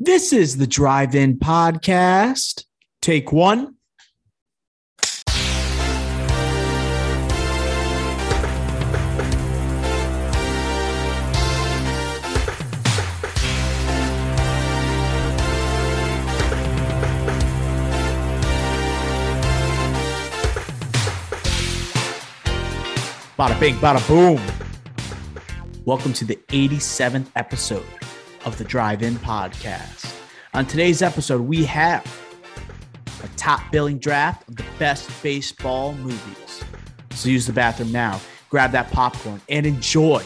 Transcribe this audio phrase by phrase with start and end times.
[0.00, 2.64] This is the Drive In Podcast.
[3.00, 3.76] Take one.
[23.38, 24.42] Bada bing, bada boom.
[25.84, 27.86] Welcome to the 87th episode
[28.44, 30.14] of the Drive In Podcast.
[30.52, 32.04] On today's episode, we have
[33.22, 36.64] a top billing draft of the best baseball movies.
[37.10, 40.22] So use the bathroom now, grab that popcorn, and enjoy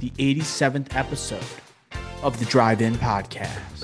[0.00, 1.44] the 87th episode
[2.22, 3.77] of the Drive In Podcast.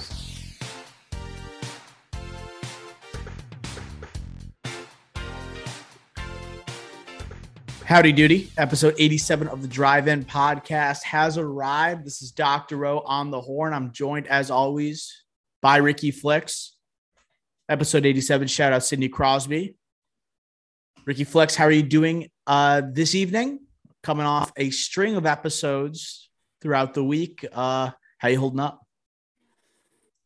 [7.87, 12.07] Howdy Doody, episode 87 of the Drive In podcast has arrived.
[12.07, 12.79] This is Dr.
[12.79, 13.74] Rowe on the horn.
[13.74, 15.12] I'm joined as always
[15.60, 16.77] by Ricky Flicks.
[17.68, 19.76] Episode 87, shout out Sidney Crosby.
[21.04, 23.60] Ricky Flicks, how are you doing uh, this evening?
[24.02, 26.30] Coming off a string of episodes
[26.63, 27.45] throughout the week.
[27.52, 28.80] Uh, how are you holding up?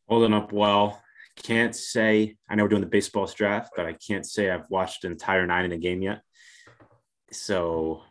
[0.07, 1.03] Holding up well.
[1.43, 5.03] Can't say I know we're doing the baseball draft, but I can't say I've watched
[5.03, 6.21] an entire nine in a game yet
[7.31, 8.03] so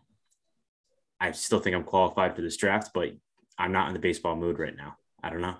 [1.21, 3.13] I still think I'm qualified for this draft, but
[3.59, 4.97] I'm not in the baseball mood right now.
[5.23, 5.57] I don't know.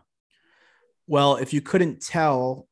[1.07, 2.69] Well, if you couldn't tell,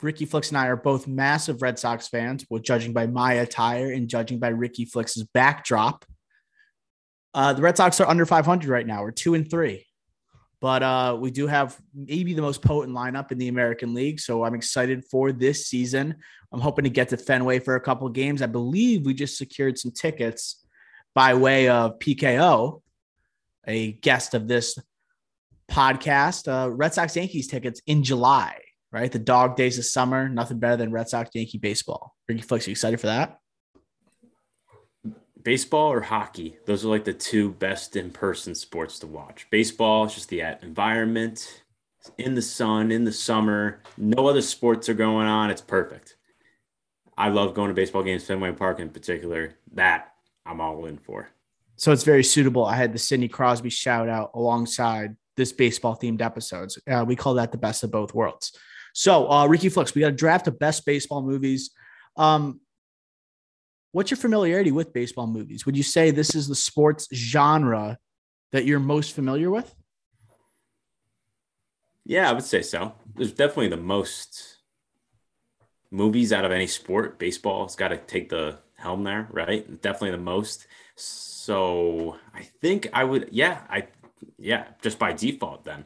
[0.00, 3.92] Ricky Flicks and I are both massive Red Sox fans, well, judging by my attire
[3.92, 6.04] and judging by Ricky Flicks's backdrop.
[7.34, 9.02] Uh, the Red Sox are under 500 right now.
[9.02, 9.86] We're two and three,
[10.64, 14.18] but uh, we do have maybe the most potent lineup in the American League.
[14.18, 16.14] So I'm excited for this season.
[16.50, 18.40] I'm hoping to get to Fenway for a couple games.
[18.40, 20.64] I believe we just secured some tickets
[21.14, 22.80] by way of PKO,
[23.66, 24.78] a guest of this
[25.70, 26.48] podcast.
[26.50, 28.58] Uh, Red Sox Yankees tickets in July,
[28.90, 29.12] right?
[29.12, 30.30] The dog days of summer.
[30.30, 32.14] Nothing better than Red Sox Yankee baseball.
[32.26, 33.38] Ricky Flicks, you excited for that?
[35.44, 36.56] Baseball or hockey?
[36.64, 39.46] Those are like the two best in person sports to watch.
[39.50, 41.62] Baseball it's just the environment
[42.18, 43.82] in the sun, in the summer.
[43.98, 45.50] No other sports are going on.
[45.50, 46.16] It's perfect.
[47.16, 49.54] I love going to baseball games, Fenway Park in particular.
[49.72, 50.14] That
[50.46, 51.28] I'm all in for.
[51.76, 52.64] So it's very suitable.
[52.64, 56.78] I had the Sidney Crosby shout out alongside this baseball themed episodes.
[56.90, 58.56] Uh, we call that the best of both worlds.
[58.94, 61.70] So, uh, Ricky Flicks, we got a draft of best baseball movies.
[62.16, 62.60] Um,
[63.94, 65.64] what's your familiarity with baseball movies?
[65.64, 67.96] Would you say this is the sports genre
[68.50, 69.72] that you're most familiar with?
[72.04, 72.94] Yeah, I would say so.
[73.14, 74.58] There's definitely the most
[75.92, 77.20] movies out of any sport.
[77.20, 79.80] Baseball's got to take the helm there, right?
[79.80, 80.66] Definitely the most.
[80.96, 83.86] So I think I would, yeah, I,
[84.38, 85.84] yeah, just by default then.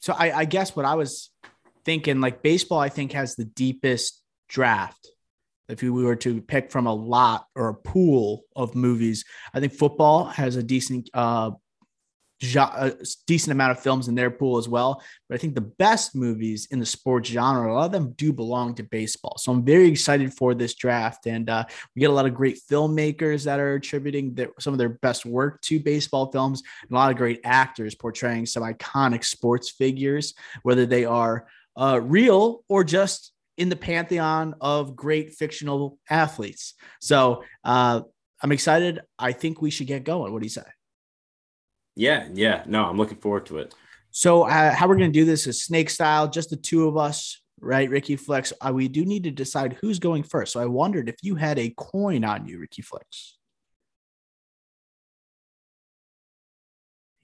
[0.00, 1.30] So I, I guess what I was
[1.86, 5.08] thinking, like baseball, I think has the deepest draft.
[5.68, 9.72] If we were to pick from a lot or a pool of movies, I think
[9.72, 11.50] football has a decent uh,
[12.42, 12.92] a
[13.26, 15.02] decent amount of films in their pool as well.
[15.28, 18.32] But I think the best movies in the sports genre, a lot of them do
[18.32, 19.36] belong to baseball.
[19.38, 21.26] So I'm very excited for this draft.
[21.26, 24.78] And uh, we get a lot of great filmmakers that are attributing their, some of
[24.78, 29.24] their best work to baseball films, and a lot of great actors portraying some iconic
[29.24, 31.46] sports figures, whether they are
[31.76, 36.74] uh, real or just in the pantheon of great fictional athletes.
[37.00, 38.02] So uh,
[38.42, 39.00] I'm excited.
[39.18, 40.32] I think we should get going.
[40.32, 40.62] What do you say?
[41.94, 42.62] Yeah, yeah.
[42.66, 43.74] No, I'm looking forward to it.
[44.10, 46.96] So, uh, how we're going to do this is snake style, just the two of
[46.96, 47.88] us, right?
[47.88, 48.52] Ricky Flex.
[48.60, 50.52] Uh, we do need to decide who's going first.
[50.52, 53.35] So, I wondered if you had a coin on you, Ricky Flex.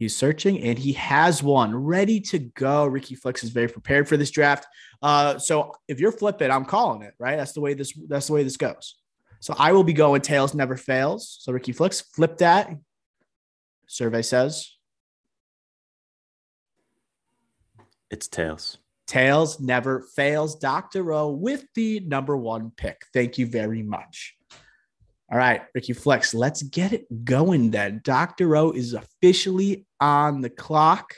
[0.03, 2.87] He's searching and he has one ready to go.
[2.87, 4.67] Ricky Flex is very prepared for this draft.
[5.01, 7.37] Uh, so if you're flipping, I'm calling it, right?
[7.37, 8.97] That's the way this that's the way this goes.
[9.39, 11.37] So I will be going tails never fails.
[11.41, 12.75] So Ricky Flex, flip that,
[13.87, 14.73] survey says?
[18.11, 18.79] It's tails.
[19.07, 20.57] Tails never fails.
[20.57, 21.05] Dr.
[21.05, 23.03] Rowe with the number one pick.
[23.15, 24.35] Thank you very much.
[25.33, 28.03] All right, Ricky Flex, let's get it going then.
[28.05, 28.55] Dr.
[28.55, 31.15] O is officially on the clock.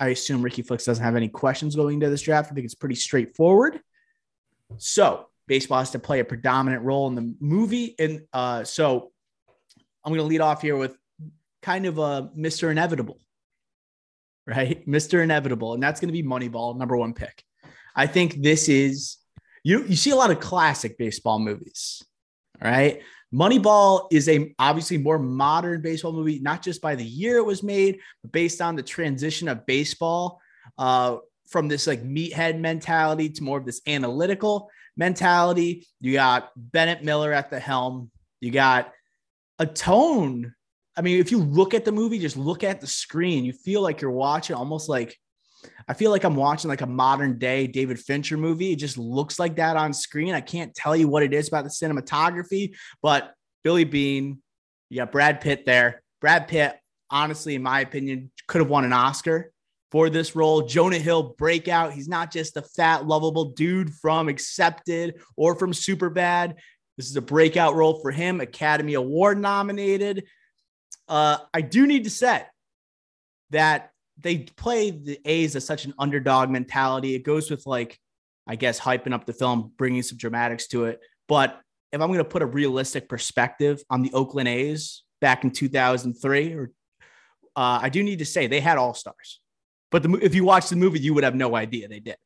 [0.00, 2.50] I assume Ricky Flex doesn't have any questions going into this draft.
[2.50, 3.78] I think it's pretty straightforward.
[4.78, 7.94] So, baseball has to play a predominant role in the movie.
[7.96, 9.12] And uh, so,
[10.04, 10.96] I'm going to lead off here with
[11.62, 12.72] kind of a Mr.
[12.72, 13.20] Inevitable,
[14.48, 14.84] right?
[14.88, 15.22] Mr.
[15.22, 15.74] Inevitable.
[15.74, 17.44] And that's going to be Moneyball, number one pick.
[17.94, 19.18] I think this is,
[19.62, 22.02] you, you see a lot of classic baseball movies,
[22.62, 23.02] right?
[23.32, 27.62] Moneyball is a obviously more modern baseball movie, not just by the year it was
[27.62, 30.40] made, but based on the transition of baseball
[30.78, 31.16] uh,
[31.48, 35.86] from this like meathead mentality to more of this analytical mentality.
[36.00, 38.10] You got Bennett Miller at the helm.
[38.40, 38.92] You got
[39.58, 40.54] a tone.
[40.96, 43.80] I mean, if you look at the movie, just look at the screen, you feel
[43.80, 45.16] like you're watching almost like
[45.90, 48.70] I feel like I'm watching like a modern day David Fincher movie.
[48.70, 50.34] It just looks like that on screen.
[50.34, 53.34] I can't tell you what it is about the cinematography, but
[53.64, 54.40] Billy Beane,
[54.88, 56.04] you got Brad Pitt there.
[56.20, 56.78] Brad Pitt,
[57.10, 59.50] honestly, in my opinion, could have won an Oscar
[59.90, 60.62] for this role.
[60.62, 61.92] Jonah Hill breakout.
[61.92, 66.54] He's not just a fat, lovable dude from Accepted or from Superbad.
[66.98, 70.28] This is a breakout role for him, Academy Award nominated.
[71.08, 72.44] Uh, I do need to say
[73.50, 73.89] that
[74.22, 77.14] they play the A's as such an underdog mentality.
[77.14, 77.98] It goes with like,
[78.46, 81.00] I guess, hyping up the film, bringing some dramatics to it.
[81.28, 81.60] But
[81.92, 86.54] if I'm going to put a realistic perspective on the Oakland A's back in 2003,
[86.54, 86.70] or
[87.56, 89.40] uh, I do need to say they had all stars.
[89.90, 92.16] But the, if you watch the movie, you would have no idea they did.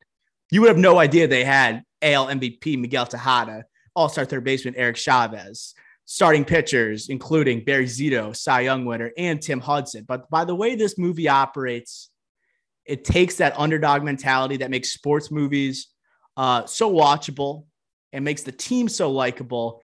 [0.51, 3.65] You would have no idea they had AL MVP Miguel Tejada,
[3.95, 5.73] All Star third baseman Eric Chavez,
[6.05, 10.05] starting pitchers, including Barry Zito, Cy Young winner, and Tim Hudson.
[10.07, 12.09] But by the way this movie operates,
[12.85, 15.87] it takes that underdog mentality that makes sports movies
[16.37, 17.65] uh, so watchable
[18.13, 19.81] and makes the team so likable.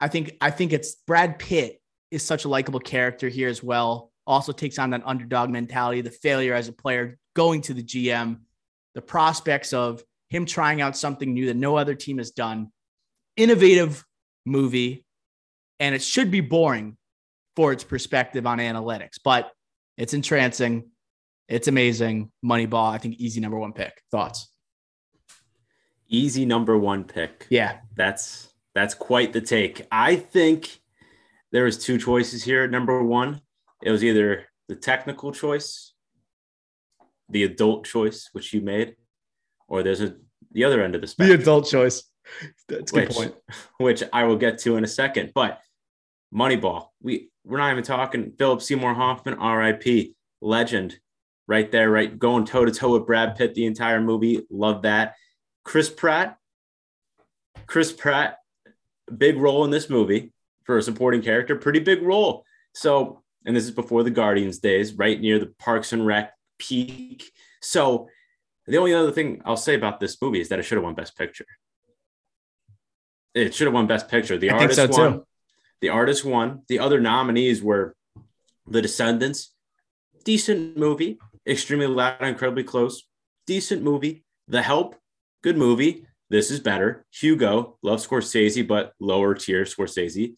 [0.00, 1.80] I think I think it's Brad Pitt
[2.10, 4.12] is such a likable character here as well.
[4.26, 8.40] Also takes on that underdog mentality, the failure as a player, going to the GM,
[8.94, 12.70] the prospects of him trying out something new that no other team has done.
[13.36, 14.04] Innovative
[14.44, 15.05] movie
[15.80, 16.96] and it should be boring
[17.54, 19.50] for its perspective on analytics, but
[19.96, 20.90] it's entrancing.
[21.48, 22.30] It's amazing.
[22.44, 24.02] Moneyball, I think easy number one pick.
[24.10, 24.50] Thoughts?
[26.08, 27.46] Easy number one pick.
[27.50, 27.78] Yeah.
[27.96, 29.86] That's that's quite the take.
[29.90, 30.80] I think
[31.52, 32.68] there was two choices here.
[32.68, 33.40] Number one,
[33.82, 35.94] it was either the technical choice,
[37.28, 38.96] the adult choice, which you made,
[39.68, 40.16] or there's a
[40.52, 41.36] the other end of the spectrum.
[41.36, 42.02] The adult choice.
[42.68, 43.34] That's a good which, point.
[43.78, 45.32] Which I will get to in a second.
[45.34, 45.60] But
[46.34, 46.88] Moneyball.
[47.02, 50.14] We we're not even talking Philip Seymour Hoffman, R.I.P.
[50.40, 50.98] Legend,
[51.46, 54.44] right there, right going toe to toe with Brad Pitt the entire movie.
[54.50, 55.14] Love that.
[55.64, 56.38] Chris Pratt.
[57.66, 58.38] Chris Pratt,
[59.16, 60.32] big role in this movie
[60.64, 62.44] for a supporting character, pretty big role.
[62.74, 67.24] So, and this is before the Guardians days, right near the Parks and Rec peak.
[67.62, 68.08] So,
[68.66, 70.94] the only other thing I'll say about this movie is that it should have won
[70.94, 71.46] Best Picture.
[73.34, 74.36] It should have won Best Picture.
[74.38, 75.22] The I artist so won.
[75.80, 76.62] The artist won.
[76.68, 77.94] The other nominees were
[78.66, 79.52] The Descendants,
[80.24, 83.02] decent movie, extremely loud, incredibly close,
[83.46, 84.24] decent movie.
[84.48, 84.96] The Help,
[85.42, 86.06] good movie.
[86.30, 87.04] This is better.
[87.12, 90.34] Hugo, love Scorsese, but lower tier Scorsese.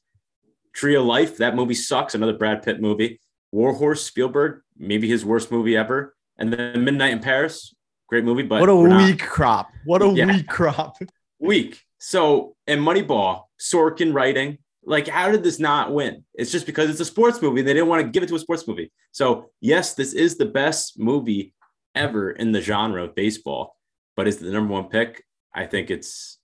[0.75, 2.15] Tree of Life, that movie sucks.
[2.15, 3.21] Another Brad Pitt movie.
[3.53, 6.15] Warhorse, Spielberg, maybe his worst movie ever.
[6.39, 7.75] And then Midnight in Paris,
[8.09, 9.71] great movie, but What a we're not- weak crop.
[9.85, 10.27] What a Yeah.
[10.27, 10.97] weak crop.
[11.39, 11.81] week.
[11.99, 14.59] So, and Moneyball, Sorkin writing,
[14.89, 16.25] like, how did this not win?
[16.35, 17.63] It's just because it's a sports movie.
[17.63, 18.91] They didn't want to give it to a sports movie.
[19.13, 21.55] So, yes, this is the best movie
[21.95, 23.77] ever in the genre of baseball,
[24.17, 25.25] but is the number one pick?
[25.55, 26.39] I think it's,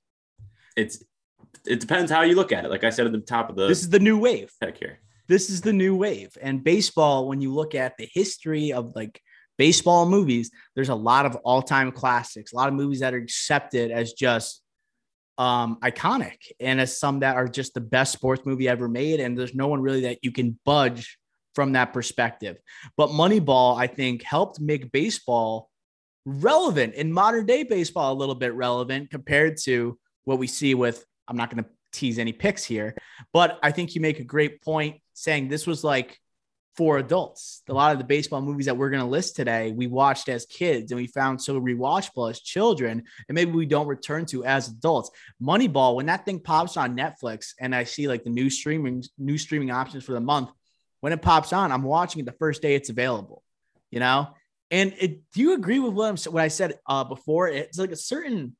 [0.77, 1.03] it's,
[1.67, 2.71] it depends how you look at it.
[2.71, 4.53] Like I said at the top of the This is the new wave.
[4.61, 5.01] pick here.
[5.27, 6.37] This is the new wave.
[6.43, 9.21] And baseball, when you look at the history of like
[9.57, 13.91] baseball movies, there's a lot of all-time classics, a lot of movies that are accepted
[13.91, 14.64] as just
[15.39, 19.21] um iconic and as some that are just the best sports movie ever made.
[19.21, 21.19] And there's no one really that you can budge
[21.55, 22.57] from that perspective.
[22.97, 25.71] But moneyball i think helped make baseball
[26.25, 31.05] relevant in modern day baseball a little bit relevant compared to what we see with
[31.29, 32.95] i'm not going to tease any picks here
[33.33, 36.19] but i think you make a great point saying this was like
[36.77, 37.63] for adults.
[37.69, 40.45] A lot of the baseball movies that we're going to list today, we watched as
[40.47, 44.69] kids and we found so rewatchable as children, and maybe we don't return to as
[44.69, 45.11] adults.
[45.41, 49.39] Moneyball, when that thing pops on Netflix and I see like the new streaming new
[49.39, 50.51] streaming options for the month,
[51.01, 53.43] when it pops on, I'm watching it the first day it's available.
[53.91, 54.29] You know,
[54.71, 57.47] and it, do you agree with what, I'm, what I said uh, before?
[57.49, 58.57] It's like a certain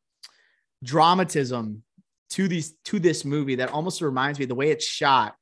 [0.85, 1.83] dramatism
[2.31, 5.35] to these to this movie that almost reminds me the way it's shot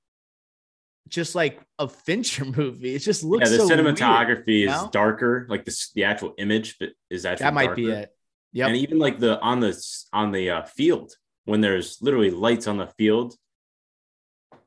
[1.09, 2.94] just like a Fincher movie.
[2.94, 4.90] It just looks yeah, the so cinematography weird, you is know?
[4.92, 5.47] darker.
[5.49, 8.11] Like this, the actual image but is actually That might be it.
[8.52, 9.75] Yeah, And even like the on the
[10.12, 11.12] on the uh, field
[11.47, 13.35] when there's literally lights on the field,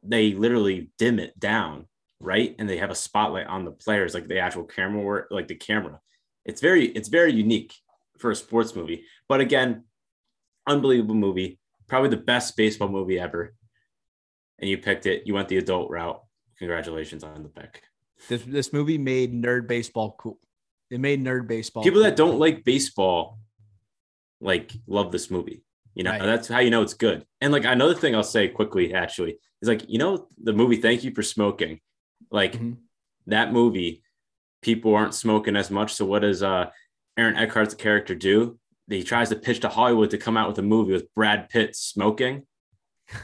[0.04, 1.88] they literally dim it down,
[2.20, 2.56] right?
[2.60, 5.56] And they have a spotlight on the players, like the actual camera work, like the
[5.56, 6.00] camera.
[6.46, 7.74] It's very it's very unique
[8.18, 9.06] for a sports movie.
[9.30, 9.84] But again,
[10.68, 13.54] unbelievable movie, probably the best baseball movie ever.
[14.60, 15.24] and you picked it.
[15.28, 16.24] You went the adult route.
[16.60, 17.84] Congratulations on the pick.
[18.30, 20.40] This this movie made nerd baseball cool.
[20.90, 21.84] It made nerd baseball.
[21.84, 22.04] People cool.
[22.04, 23.40] that don't like baseball,
[24.40, 25.64] like, love this movie.
[25.96, 26.22] You know, Right.
[26.22, 27.26] that's how you know it's good.
[27.42, 31.04] And like another thing I'll say quickly, actually, is like, you know, the movie Thank
[31.04, 31.80] You for Smoking.
[32.32, 32.78] Like Mhm.
[33.28, 34.04] that movie,
[34.62, 35.94] people aren't smoking as much.
[35.94, 36.70] So what does uh
[37.18, 38.60] Aaron Eckhart's character do?
[38.90, 41.76] He tries to pitch to Hollywood to come out with a movie with Brad Pitt
[41.76, 42.46] smoking.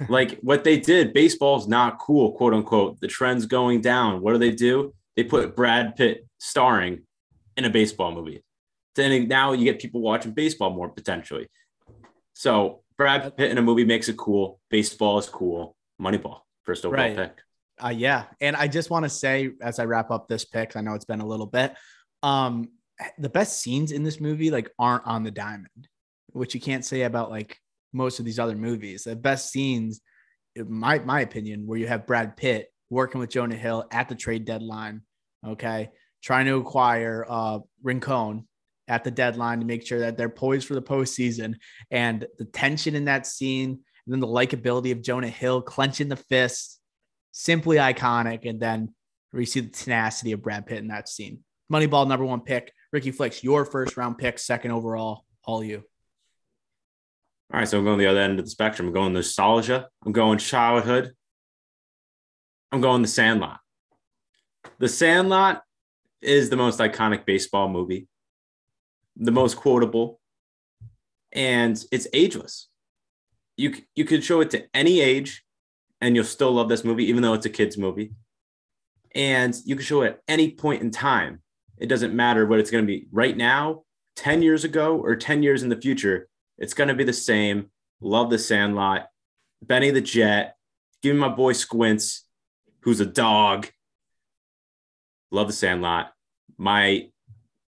[0.09, 2.99] Like what they did, baseball's not cool, quote unquote.
[2.99, 4.21] The trend's going down.
[4.21, 4.93] What do they do?
[5.15, 7.03] They put Brad Pitt starring
[7.57, 8.43] in a baseball movie.
[8.95, 11.47] Then now you get people watching baseball more potentially.
[12.33, 14.59] So Brad Pitt in a movie makes it cool.
[14.69, 15.75] Baseball is cool.
[16.01, 17.15] Moneyball, first overall Right.
[17.15, 17.37] pick.
[17.83, 20.81] Uh, yeah, and I just want to say as I wrap up this pick, I
[20.81, 21.73] know it's been a little bit.
[22.21, 22.69] Um,
[23.17, 25.87] the best scenes in this movie like aren't on the diamond,
[26.27, 27.57] which you can't say about like
[27.93, 29.03] most of these other movies.
[29.03, 30.01] The best scenes,
[30.57, 34.45] my my opinion, where you have Brad Pitt working with Jonah Hill at the trade
[34.45, 35.01] deadline,
[35.45, 35.91] okay,
[36.23, 38.47] trying to acquire uh Rincon
[38.87, 41.55] at the deadline to make sure that they're poised for the postseason,
[41.89, 46.15] and the tension in that scene, and then the likability of Jonah Hill clenching the
[46.15, 46.79] fist,
[47.31, 48.49] simply iconic.
[48.49, 48.93] And then
[49.31, 51.39] we see the tenacity of Brad Pitt in that scene.
[51.71, 52.73] Moneyball, number one pick.
[52.91, 55.23] Ricky Flicks, your first round pick, second overall.
[55.45, 55.83] All you.
[57.53, 58.87] All right, so I'm going the other end of the spectrum.
[58.87, 59.89] I'm going nostalgia.
[60.05, 61.11] I'm going childhood.
[62.71, 63.59] I'm going the Sandlot.
[64.79, 65.61] The Sandlot
[66.21, 68.07] is the most iconic baseball movie,
[69.17, 70.21] the most quotable,
[71.33, 72.69] and it's ageless.
[73.57, 75.43] You you could show it to any age,
[75.99, 78.13] and you'll still love this movie, even though it's a kids movie.
[79.13, 81.41] And you can show it at any point in time.
[81.77, 83.83] It doesn't matter what it's going to be right now,
[84.15, 86.29] 10 years ago, or 10 years in the future.
[86.57, 87.71] It's going to be the same.
[87.99, 89.07] Love the Sandlot.
[89.61, 90.55] Benny the Jet.
[91.01, 92.25] Give me my boy Squints,
[92.81, 93.67] who's a dog.
[95.31, 96.11] Love the Sandlot.
[96.57, 97.09] My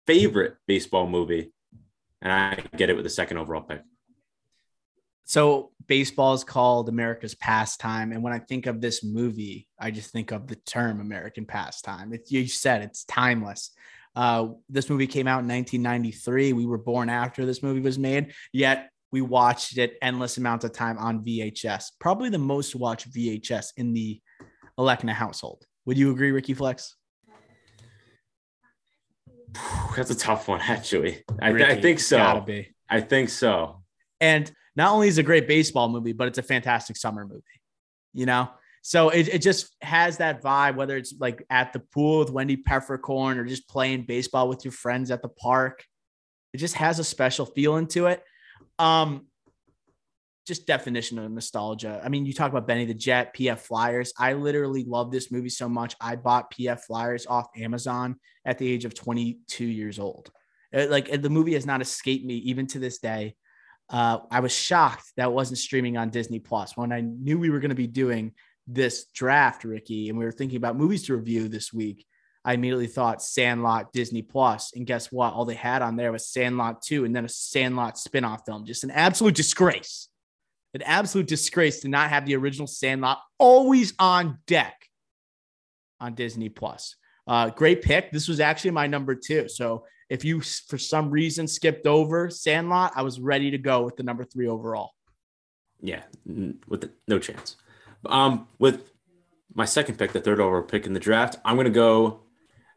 [0.05, 1.51] favorite baseball movie.
[2.21, 3.81] And I get it with the second overall pick.
[5.25, 8.11] So baseball is called America's pastime.
[8.11, 12.13] And when I think of this movie, I just think of the term American pastime.
[12.13, 13.71] It's you said it's timeless.
[14.15, 16.53] Uh, this movie came out in 1993.
[16.53, 20.73] We were born after this movie was made, yet we watched it endless amounts of
[20.73, 21.91] time on VHS.
[21.99, 24.21] Probably the most watched VHS in the
[24.77, 25.63] Elecna household.
[25.85, 26.95] Would you agree, Ricky Flex?
[29.95, 31.23] That's a tough one, actually.
[31.41, 32.45] I, I think so.
[32.89, 33.83] I think so.
[34.19, 37.43] And not only is it a great baseball movie, but it's a fantastic summer movie,
[38.13, 38.49] you know?
[38.87, 42.55] So it, it just has that vibe, whether it's like at the pool with Wendy
[42.55, 45.83] Peppercorn or just playing baseball with your friends at the park.
[46.53, 48.21] It just has a special feeling to it.
[48.77, 49.25] Um,
[50.45, 51.99] just definition of nostalgia.
[52.05, 54.13] I mean, you talk about Benny the Jet, PF Flyers.
[54.19, 55.95] I literally love this movie so much.
[55.99, 60.29] I bought PF Flyers off Amazon at the age of 22 years old.
[60.71, 63.35] Uh, Like the movie has not escaped me even to this day
[63.89, 66.75] uh, I was shocked that it wasn't streaming on Disney Plus.
[66.75, 68.33] When I knew we were going to be doing
[68.67, 72.05] this draft, Ricky, and we were thinking about movies to review this week,
[72.43, 74.71] I immediately thought Sandlot Disney Plus.
[74.75, 75.33] And guess what?
[75.33, 78.65] All they had on there was Sandlot 2 and then a Sandlot spin-off film.
[78.65, 80.09] Just an absolute disgrace.
[80.75, 84.75] An absolute disgrace to not have the original Sandlot always on deck
[85.99, 86.95] on Disney Plus.
[87.27, 88.11] Uh, great pick.
[88.11, 89.47] This was actually my number two.
[89.47, 93.95] So if you for some reason skipped over Sandlot, I was ready to go with
[93.95, 94.91] the number three overall.
[95.81, 96.03] Yeah,
[96.67, 97.55] with the, no chance.
[98.09, 98.91] Um, with
[99.53, 102.21] my second pick, the third overall pick in the draft, I'm going to go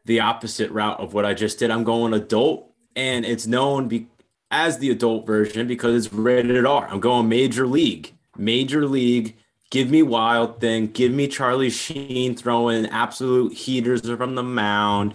[0.05, 1.71] the opposite route of what I just did.
[1.71, 4.07] I'm going adult, and it's known be-
[4.51, 6.87] as the adult version because it's rated R.
[6.87, 8.13] I'm going Major League.
[8.37, 9.37] Major League.
[9.71, 10.87] Give me Wild Thing.
[10.87, 15.13] Give me Charlie Sheen throwing absolute heaters from the mound.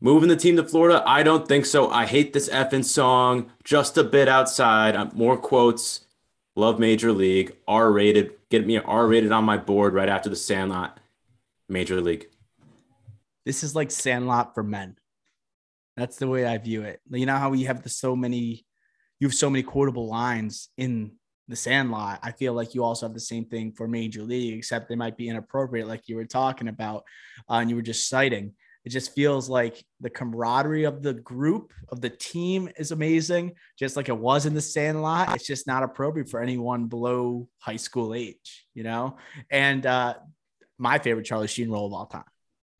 [0.00, 1.02] Moving the team to Florida?
[1.06, 1.90] I don't think so.
[1.90, 3.50] I hate this effing song.
[3.64, 5.14] Just a bit outside.
[5.14, 6.02] More quotes.
[6.54, 7.56] Love Major League.
[7.66, 8.32] R rated.
[8.54, 11.00] Get me R rated on my board right after the Sandlot.
[11.68, 12.28] Major League.
[13.44, 14.94] This is like Sandlot for men.
[15.96, 17.00] That's the way I view it.
[17.10, 18.64] You know how we have the so many,
[19.18, 21.16] you have so many quotable lines in
[21.48, 22.20] the Sandlot.
[22.22, 25.16] I feel like you also have the same thing for Major League, except they might
[25.16, 27.02] be inappropriate, like you were talking about,
[27.50, 28.52] uh, and you were just citing.
[28.84, 33.96] It just feels like the camaraderie of the group of the team is amazing, just
[33.96, 35.34] like it was in the Sandlot.
[35.34, 39.16] It's just not appropriate for anyone below high school age, you know.
[39.50, 40.14] And uh,
[40.78, 42.24] my favorite Charlie Sheen role of all time.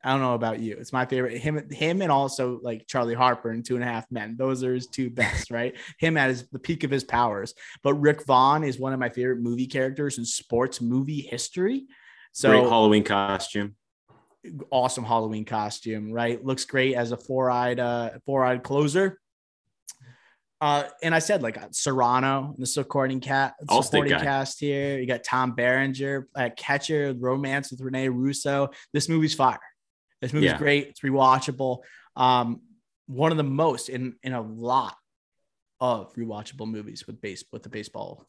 [0.04, 0.76] I don't know about you.
[0.78, 1.38] It's my favorite.
[1.38, 4.37] Him, him, and also like Charlie Harper and Two and a Half Men.
[4.37, 5.75] Those are his two best, right?
[5.99, 7.54] him at his the peak of his powers.
[7.82, 11.87] But Rick Vaughn is one of my favorite movie characters in sports movie history.
[12.32, 13.76] So Great Halloween costume.
[14.70, 16.44] Awesome Halloween costume, right?
[16.44, 19.18] Looks great as a four-eyed, uh, four-eyed closer.
[20.60, 24.98] Uh, and I said like Cerrano, the supporting cat, supporting cast here.
[24.98, 28.70] You got Tom Berenger, uh, catcher, romance with Renee Russo.
[28.92, 29.58] This movie's fire.
[30.22, 30.58] This movie's Yeah.
[30.58, 30.88] great.
[30.88, 31.80] It's rewatchable.
[32.16, 32.62] Um,
[33.06, 34.96] one of the most in in a lot
[35.80, 38.26] of rewatchable movies with base with the baseball.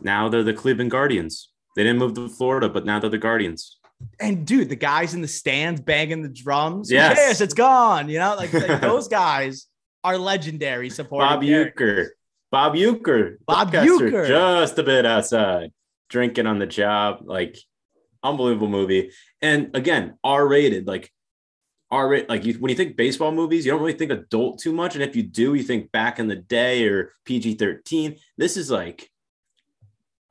[0.00, 1.50] Now they're the Cleveland Guardians.
[1.74, 3.78] They didn't move to Florida, but now they're the Guardians.
[4.20, 6.90] And dude, the guys in the stands banging the drums.
[6.90, 7.16] Yes.
[7.18, 8.08] Yes, it's gone.
[8.08, 9.66] You know, like, like those guys
[10.04, 11.42] are legendary supporting Bob.
[11.42, 12.08] Uecker.
[12.50, 13.36] Bob Uecker.
[13.46, 14.28] Bob Uecker.
[14.28, 15.72] Just a bit outside,
[16.08, 17.20] drinking on the job.
[17.24, 17.58] Like,
[18.22, 19.10] unbelievable movie.
[19.42, 20.86] And again, R rated.
[20.86, 21.10] Like,
[21.90, 22.28] R rated.
[22.28, 24.94] Like, you, when you think baseball movies, you don't really think adult too much.
[24.94, 28.16] And if you do, you think back in the day or PG 13.
[28.36, 29.10] This is like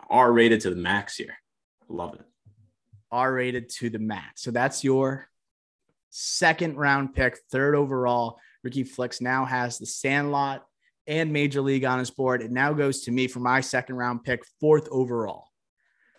[0.10, 1.36] R rated to the max here.
[1.90, 2.26] Love it.
[3.16, 4.44] R rated to the max.
[4.44, 5.28] So that's your
[6.10, 8.38] second round pick, third overall.
[8.64, 10.66] Ricky Flicks now has the Sandlot
[11.08, 12.42] and Major League on his board.
[12.42, 15.48] It now goes to me for my second round pick, fourth overall.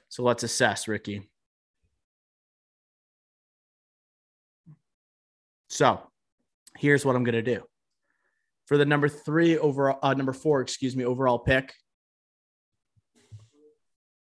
[0.08, 1.28] So let's assess, Ricky.
[5.68, 6.00] So
[6.78, 7.62] here's what I'm going to do
[8.66, 11.74] for the number three overall, uh, number four, excuse me, overall pick.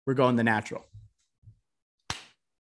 [0.07, 0.90] We're going the natural.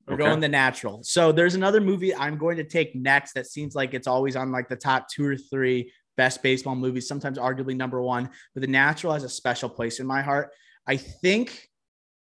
[0.06, 0.24] We're Okay.
[0.24, 1.02] going the natural.
[1.02, 4.52] So there's another movie I'm going to take next that seems like it's always on
[4.52, 8.30] like the top two or three best baseball movies, sometimes arguably number one.
[8.54, 10.52] But the natural has a special place in my heart.
[10.86, 11.68] I think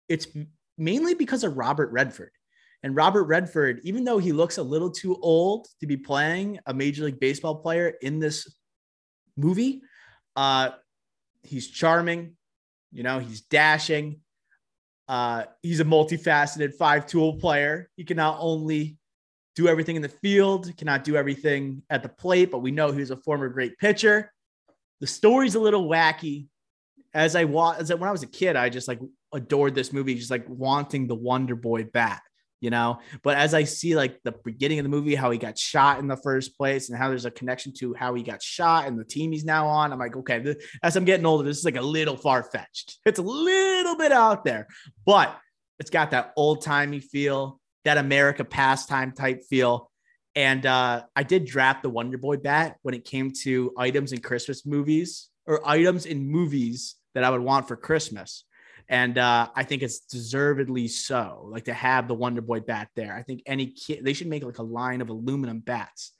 [0.08, 0.26] it's
[0.78, 2.32] mainly because of Robert Redford.
[2.82, 6.72] And Robert Redford, even though he looks a little too old to be playing a
[6.72, 8.56] Major League Baseball player in this
[9.37, 9.82] movie,
[10.37, 10.70] uh,
[11.42, 12.37] he's charming.
[12.92, 14.20] You know, he's dashing.
[15.09, 17.88] Uh, he's a multifaceted five tool player.
[17.97, 18.99] He can not only
[19.57, 23.00] do everything in the field, cannot do everything at the plate, but we know he
[23.00, 24.33] was a former great pitcher.
[25.00, 26.47] The story's a little wacky.
[27.14, 29.01] As I wa- as when I was a kid, I just like
[29.33, 32.23] adored this movie, just like wanting the Wonder Boy bat,
[32.61, 33.01] you know.
[33.23, 36.09] But as I see like the beginning of the movie, how he got shot in
[36.09, 39.05] the first place, and how there's a connection to how he got shot and the
[39.05, 41.83] team he's now on, I'm like, okay, as I'm getting older, this is like a
[41.83, 42.99] little far fetched.
[43.07, 44.66] It's a little bit out there,
[45.07, 45.37] but
[45.79, 49.90] it's got that old timey feel, that America pastime type feel.
[50.35, 54.21] And uh, I did draft the Wonder Boy bat when it came to items in
[54.21, 58.44] Christmas movies or items in movies that I would want for Christmas.
[58.88, 63.14] And uh, I think it's deservedly so, like to have the Wonder Boy bat there.
[63.14, 66.12] I think any kid, they should make like a line of aluminum bats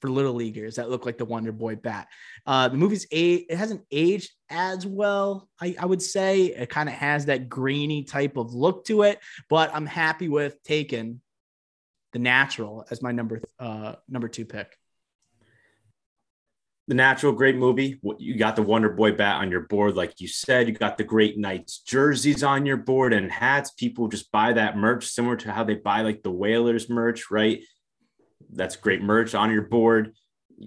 [0.00, 2.08] for little leaguers that look like the Wonder Boy bat.
[2.44, 6.42] Uh, the movie's a it hasn't aged as well, I, I would say.
[6.46, 10.62] It kind of has that grainy type of look to it, but I'm happy with
[10.62, 11.22] taking
[12.12, 14.76] the natural as my number uh number two pick.
[16.86, 17.98] The Natural, great movie.
[18.18, 20.68] You got the Wonder Boy bat on your board, like you said.
[20.68, 23.70] You got the Great Knights jerseys on your board and hats.
[23.70, 27.62] People just buy that merch, similar to how they buy like the Whalers merch, right?
[28.52, 30.12] That's great merch on your board.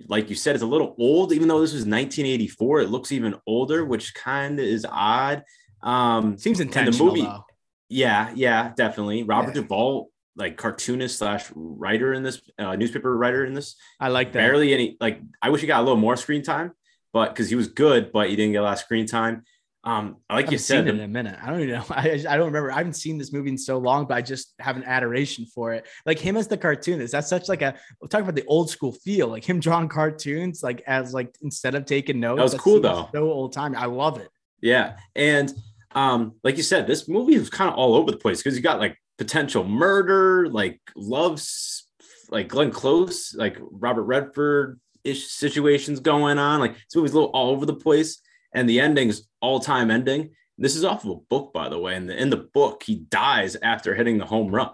[0.08, 2.82] Like you said, it's a little old, even though this was 1984.
[2.82, 5.44] It looks even older, which kind of is odd.
[5.84, 7.44] Um, Seems intentional The movie- though.
[7.90, 9.22] yeah, yeah, definitely.
[9.22, 9.62] Robert Yeah.
[9.62, 14.40] Duvall, like cartoonist slash writer in this, uh, newspaper writer in this I like that.
[14.40, 16.72] barely any like i wish he got a little more screen time
[17.12, 19.44] but because he was good but he didn't get a lot of screen time
[19.84, 21.38] um like you said in a minute.
[21.42, 21.86] I don't even know.
[21.90, 22.72] I, I don't remember.
[22.74, 25.72] I haven't seen this movie in so long, but I just have an adoration for
[25.74, 25.88] it.
[26.06, 27.14] Like him as the cartoonist.
[27.14, 29.28] That's such like a we're talking about the old school feel.
[29.30, 32.38] Like him drawing cartoons, like as like instead of taking notes.
[32.38, 33.08] That was cool, though.
[33.14, 33.76] So old time.
[33.76, 34.30] I love it.
[34.62, 35.54] yeah and
[35.94, 38.64] um like you said this movie was kind of all over the place because you
[38.64, 41.88] got like potential murder like loves
[42.30, 47.32] like glenn close like robert redford ish situations going on like this movie's a little
[47.32, 48.20] all over the place
[48.54, 52.10] and the ending's all-time ending this is off of a book by the way and
[52.12, 54.70] in the book he dies after hitting the home run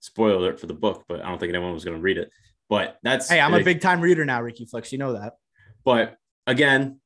[0.00, 2.30] spoiler alert for the book but i don't think anyone was going to read it
[2.68, 4.92] but that's Hey, I'm a big time reader now, Ricky Flex.
[4.92, 5.34] You know that.
[5.84, 6.99] but again,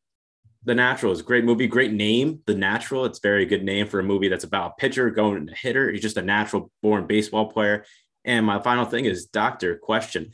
[0.66, 2.40] The Natural is a great movie, great name.
[2.46, 5.46] The Natural, it's a very good name for a movie that's about a pitcher going
[5.46, 5.90] to hitter.
[5.90, 7.84] He's just a natural born baseball player.
[8.24, 10.30] And my final thing is, Doctor, question.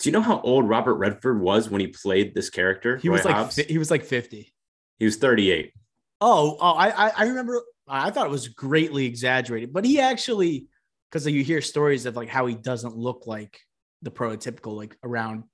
[0.00, 2.96] Do you know how old Robert Redford was when he played this character?
[2.96, 3.56] He Roy was like Hobbs?
[3.56, 4.52] he was like 50.
[4.98, 5.72] he was 38.
[6.20, 7.62] Oh, oh, I, I I remember.
[7.86, 10.66] I thought it was greatly exaggerated, but he actually
[11.10, 13.60] because you hear stories of like how he doesn't look like
[14.02, 15.44] the prototypical like around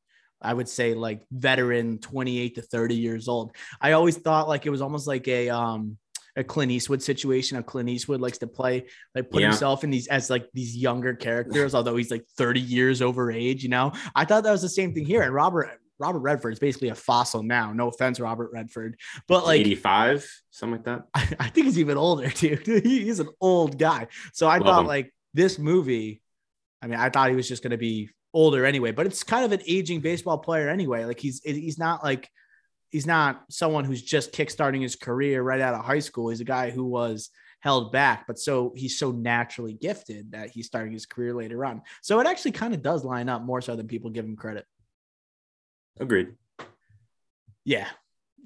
[0.42, 3.54] I would say like veteran 28 to 30 years old.
[3.80, 5.96] I always thought like it was almost like a um
[6.36, 7.58] a Clint Eastwood situation.
[7.58, 9.48] A Clint Eastwood likes to play, like put Yeah.
[9.48, 13.62] himself in these as like these younger characters, although he's like 30 years over age.
[13.64, 15.22] You know, I thought that was the same thing here.
[15.22, 17.72] And Robert Robert Redford is basically a fossil now.
[17.74, 18.96] No offense, Robert Redford,
[19.28, 21.02] but like 85, something like that.
[21.12, 22.64] I, I think he's even older, dude.
[22.66, 24.06] He- He's an old guy.
[24.32, 24.86] So I Love thought him.
[24.86, 26.22] like this movie.
[26.80, 29.44] I mean, I thought he was just going to be older anyway, but it's kind
[29.44, 31.04] of an aging baseball player anyway.
[31.04, 32.28] Like he's he's not like
[32.90, 36.30] he's not someone who's just kickstarting his career right out of high school.
[36.30, 40.66] He's a guy who was held back, but so he's so naturally gifted that he's
[40.66, 41.82] starting his career later on.
[42.02, 44.64] So it actually kind of does line up more so than people give him credit.
[45.98, 46.34] Agreed.
[47.64, 47.86] yeah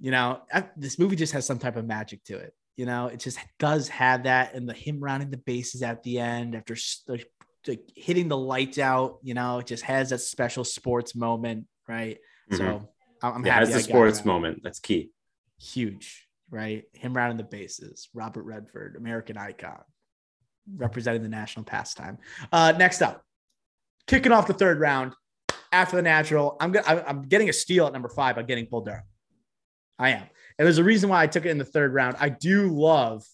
[0.01, 3.07] you know I, this movie just has some type of magic to it you know
[3.07, 6.77] it just does have that and the him rounding the bases at the end after
[7.07, 7.27] like,
[7.67, 12.19] like hitting the lights out you know it just has that special sports moment right
[12.51, 12.57] Mhm.
[12.59, 12.89] so
[13.23, 14.27] I'm it happy has the sports that.
[14.27, 14.61] moment.
[14.63, 15.11] That's key.
[15.59, 19.81] huge right him rounding the bases Robert Redford American icon
[20.77, 22.19] representing the national pastime
[22.53, 23.23] uh next up
[24.07, 25.13] kicking off the third round
[25.73, 28.83] after the natural I'm gonna I'm getting a steal at number five by getting Bull
[28.83, 29.05] Durham
[29.99, 30.23] I am.
[30.59, 32.17] And there's a reason why I took it in the third round.
[32.19, 33.25] I do love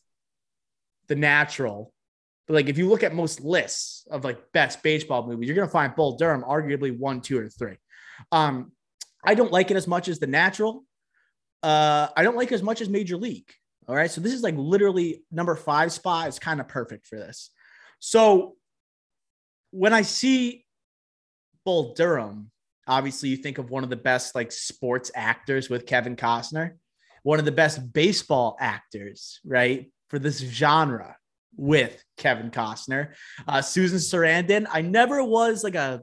[1.09, 1.93] the natural.
[2.51, 5.69] But like if you look at most lists of like best baseball movies, you're gonna
[5.69, 7.77] find Bull Durham arguably one, two, or three.
[8.33, 8.73] Um,
[9.25, 10.85] I don't like it as much as the natural.
[11.63, 13.49] Uh, I don't like it as much as Major League.
[13.87, 14.11] All right.
[14.11, 17.51] So this is like literally number five spot is kind of perfect for this.
[18.01, 18.57] So
[19.71, 20.67] when I see
[21.65, 22.51] Bull Durham,
[22.85, 26.73] obviously you think of one of the best like sports actors with Kevin Costner,
[27.23, 29.93] one of the best baseball actors, right?
[30.09, 31.15] For this genre
[31.57, 33.15] with Kevin Costner.
[33.47, 36.03] Uh, Susan Sarandon, I never was like a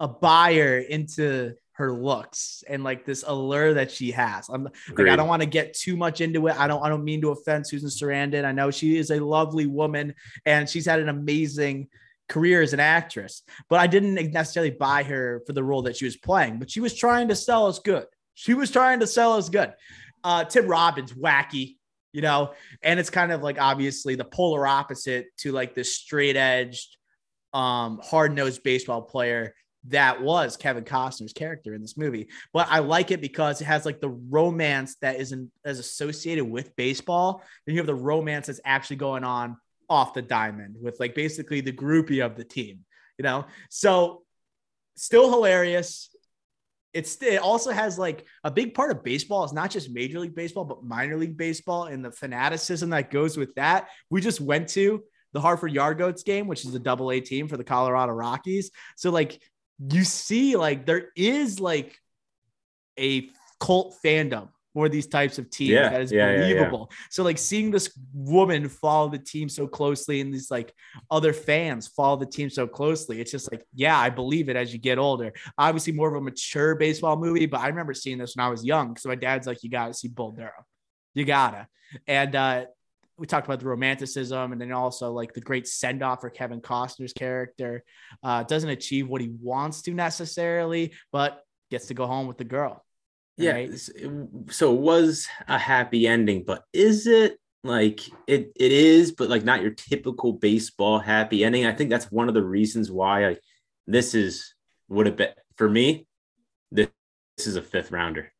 [0.00, 4.48] a buyer into her looks and like this allure that she has.
[4.48, 6.58] I'm like, I don't want to get too much into it.
[6.58, 8.44] I don't I don't mean to offend Susan Sarandon.
[8.44, 11.88] I know she is a lovely woman and she's had an amazing
[12.28, 16.04] career as an actress, but I didn't necessarily buy her for the role that she
[16.04, 18.06] was playing, but she was trying to sell us good.
[18.34, 19.72] She was trying to sell us good.
[20.24, 21.76] Uh, Tim Robbins, wacky,
[22.12, 26.36] you know, and it's kind of like obviously the polar opposite to like this straight
[26.36, 26.96] edged,
[27.52, 29.54] um, hard nosed baseball player
[29.88, 32.28] that was Kevin Costner's character in this movie.
[32.52, 36.74] But I like it because it has like the romance that isn't as associated with
[36.76, 37.42] baseball.
[37.66, 39.56] Then you have the romance that's actually going on
[39.88, 42.80] off the diamond with like basically the groupie of the team,
[43.18, 43.44] you know?
[43.70, 44.22] So
[44.96, 46.11] still hilarious.
[46.92, 49.44] It's it also has like a big part of baseball.
[49.44, 53.36] It's not just major league baseball, but minor league baseball and the fanaticism that goes
[53.36, 53.88] with that.
[54.10, 55.02] We just went to
[55.32, 58.70] the Hartford Yard Goats game, which is a double A team for the Colorado Rockies.
[58.96, 59.40] So like
[59.90, 61.98] you see, like there is like
[62.98, 63.28] a
[63.58, 66.54] cult fandom for these types of teams Yeah, that is yeah, yeah, yeah.
[66.54, 66.90] believable.
[67.10, 70.72] So like seeing this woman follow the team so closely and these like
[71.10, 74.72] other fans follow the team so closely, it's just like, yeah, I believe it as
[74.72, 75.32] you get older.
[75.58, 78.64] Obviously more of a mature baseball movie, but I remember seeing this when I was
[78.64, 78.96] young.
[78.96, 80.64] So my dad's like, you gotta see Bull Durham.
[81.14, 81.66] You gotta.
[82.06, 82.64] And uh
[83.18, 86.60] we talked about the romanticism and then also like the great send off for Kevin
[86.60, 87.84] Costner's character.
[88.22, 92.44] Uh, doesn't achieve what he wants to necessarily, but gets to go home with the
[92.44, 92.84] girl.
[93.36, 93.52] Yeah.
[93.52, 93.70] right?
[94.50, 98.52] So it was a happy ending, but is it like it?
[98.56, 101.66] It is, but like not your typical baseball happy ending.
[101.66, 103.36] I think that's one of the reasons why I
[103.86, 104.54] this is
[104.88, 106.06] would have been for me.
[106.70, 106.88] This,
[107.36, 108.32] this is a fifth rounder.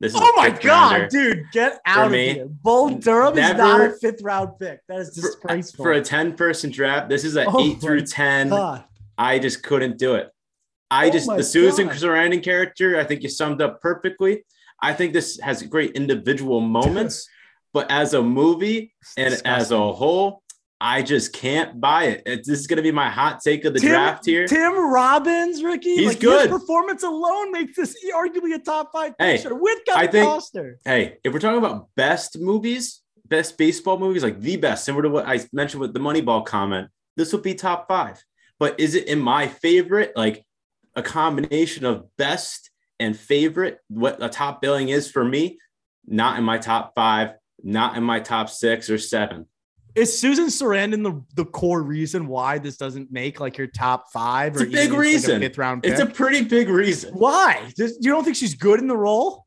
[0.00, 1.08] This is Oh my god, rounder.
[1.08, 2.46] dude, get out of me, here.
[2.48, 4.80] Bull Durham is not a fifth round pick.
[4.88, 5.84] That is For, uh, disgraceful.
[5.84, 7.10] for a 10 person draft.
[7.10, 8.48] This is an Oh eight through 10.
[8.48, 8.84] God.
[9.18, 10.30] I just couldn't do it.
[10.90, 11.96] I Oh just the Susan God.
[11.96, 14.44] Sarandon character, I think you summed up perfectly.
[14.82, 17.28] I think this has great individual moments,
[17.72, 20.42] but as a movie and as a whole,
[20.80, 22.24] I just can't buy it.
[22.24, 24.46] This is going to be my hot take of the Tim- draft here.
[24.46, 25.94] Tim Robbins, Ricky.
[25.96, 26.50] He's like, good.
[26.50, 30.74] His performance alone makes this arguably a top five Hey, with Kevin I think- Costner.
[30.84, 35.10] Hey, if we're talking about best movies, best baseball movies, like the best, similar to
[35.10, 38.24] what I mentioned with the Moneyball comment, this would be top five.
[38.58, 40.12] But is it in my favorite?
[40.16, 40.46] Like
[40.94, 45.58] a combination of best and favorite, what a top billing is for me,
[46.06, 47.30] not in my top five,
[47.62, 49.46] not in my top six or seven.
[49.94, 54.52] Is Susan Sarandon the, the core reason why this doesn't make like your top five?
[54.52, 55.40] It's a big if like, reason.
[55.40, 55.92] fifth round pick?
[55.92, 57.12] It's a pretty big reason.
[57.14, 57.72] why?
[57.76, 59.46] Does- you don't think she's good in the role?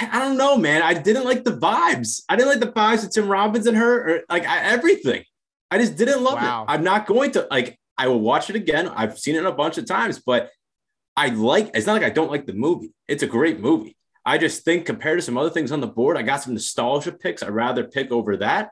[0.00, 0.82] I don't know, man.
[0.82, 2.22] I didn't like the vibes.
[2.28, 5.24] I didn't like the vibes of Tim Robbins and her, or like I, everything.
[5.70, 6.62] I just didn't love Wow.
[6.62, 6.72] it.
[6.72, 7.76] I'm not going to like.
[7.98, 8.88] I will watch it again.
[8.88, 10.50] I've seen it a bunch of times, but
[11.16, 12.92] I like it's not like I don't like the movie.
[13.08, 13.96] It's a great movie.
[14.24, 17.12] I just think compared to some other things on the board, I got some nostalgia
[17.12, 17.42] picks.
[17.42, 18.70] I'd rather pick over that.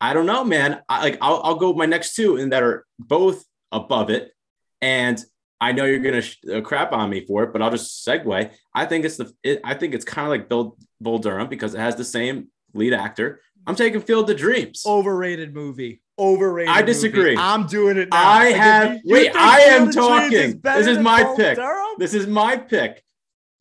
[0.00, 0.80] I don't know, man.
[0.88, 4.32] I, like I'll, I'll go my next two and that are both above it.
[4.80, 5.22] And
[5.60, 8.50] I know you're gonna sh- uh, crap on me for it, but I'll just segue.
[8.74, 11.74] I think it's the it, I think it's kind of like Bill Bull Durham because
[11.74, 13.40] it has the same lead actor.
[13.66, 14.84] I'm taking Field of Dreams.
[14.86, 16.02] Overrated movie.
[16.18, 16.72] Overrated.
[16.74, 17.30] I disagree.
[17.30, 17.36] movie.
[17.38, 18.22] I'm doing it now.
[18.22, 19.32] I Like, have you- wait.
[19.34, 20.58] I am talking.
[20.58, 21.56] better This is my Bull pick.
[21.56, 21.94] Durham?
[21.98, 23.02] This is my pick.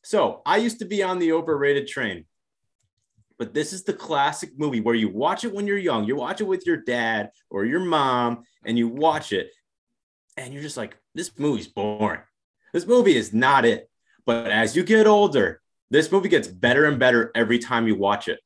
[0.04, 2.26] So I used to be on the overrated train,
[3.40, 6.04] but this is the classic movie where you watch it when you're young.
[6.04, 9.52] You watch it with your dad or your mom, and you watch it,
[10.38, 12.22] and you're just like, this movie's boring.
[12.74, 13.90] This movie is not it.
[14.26, 18.28] But as you get older, this movie gets better and better every time you watch
[18.28, 18.40] it.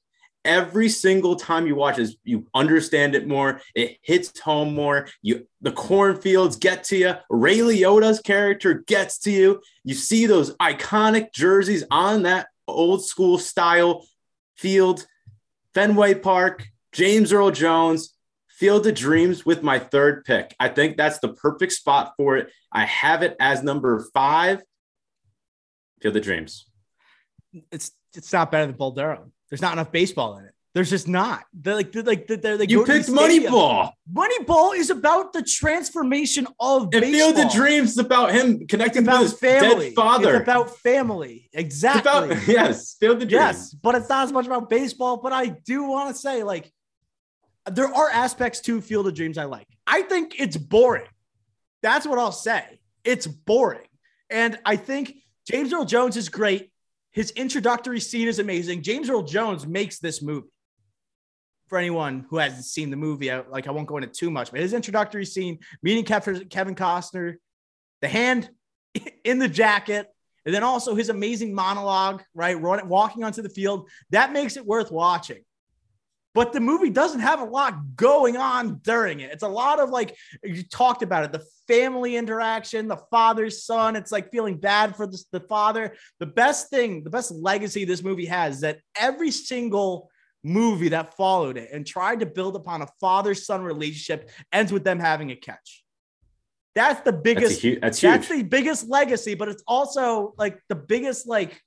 [0.46, 3.62] Every single time you watch it, you understand it more.
[3.76, 5.10] It hits home more.
[5.22, 7.14] You the cornfields get to you.
[7.30, 9.62] Ray Liotta's character gets to you.
[9.84, 14.08] You see those iconic jerseys on that old school style
[14.56, 15.06] field,
[15.74, 18.14] Fenway Park, James Earl Jones,
[18.48, 20.56] Field of Dreams with my third pick.
[20.60, 22.50] I think that's the perfect spot for it.
[22.72, 24.64] I have it as number five.
[26.02, 26.66] Field of Dreams.
[27.72, 29.32] it's it's not better than Bull Durham.
[29.50, 30.54] There's not enough baseball in it.
[30.74, 31.44] There's just not.
[31.54, 33.10] They're like they're like they're, they You go to the picked.
[33.10, 33.92] Moneyball.
[34.14, 37.12] Moneyball is about the transformation of And baseball.
[37.34, 39.86] Field of Dreams is about him connecting It's about with his family.
[39.88, 40.36] dead father.
[40.36, 41.50] It's about family.
[41.54, 42.26] Exactly.
[42.32, 43.32] about yes, Field of Dreams.
[43.32, 45.18] yes, but it's not as much about baseball.
[45.18, 46.72] But I do want to say, like,
[47.72, 49.68] there are aspects to Field of Dreams I like.
[49.88, 51.08] I think it's boring.
[51.82, 52.64] That's what I'll say.
[53.04, 53.88] It's boring.
[54.30, 55.16] And I think
[55.48, 56.70] James Earl Jones is great.
[57.12, 58.84] His introductory scene is amazing.
[58.84, 60.48] James Earl Jones makes this movie.
[61.68, 64.52] For anyone who hasn't seen the movie, I, like I won't go into too much,
[64.52, 67.36] but his introductory scene, meeting Kevin Costner,
[68.02, 68.50] the hand
[69.26, 70.08] in the jacket,
[70.46, 72.56] and then also his amazing monologue, right?
[72.58, 75.44] Walking onto the field, that makes it worth watching.
[76.34, 79.32] But the movie doesn't have a lot going on during it.
[79.32, 83.96] It's a lot of like you talked about it, the family interaction, the father son.
[83.96, 85.96] It's like feeling bad for the, the father.
[86.20, 90.12] The best thing, the best legacy this movie has is that every single
[90.44, 94.84] movie that followed it and tried to build upon a father son relationship ends with
[94.84, 95.84] them having a catch.
[96.76, 98.12] That's the That's, biggest hu- that's huge.
[98.12, 101.60] that's the biggest legacy, but it's also like the biggest like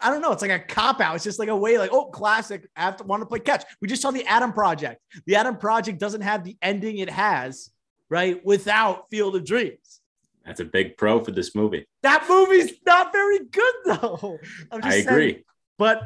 [0.00, 0.32] I don't know.
[0.32, 1.14] It's like a cop out.
[1.14, 2.68] It's just like a way, like, oh, classic.
[2.76, 3.64] I have to want to play catch.
[3.80, 5.00] We just saw the Adam Project.
[5.26, 7.70] The Adam Project doesn't have the ending it has,
[8.08, 8.44] right?
[8.44, 10.00] Without Field of Dreams.
[10.44, 11.86] That's a big pro for this movie.
[12.02, 14.38] That movie's not very good, though.
[14.70, 15.08] I saying.
[15.08, 15.44] agree.
[15.78, 16.02] But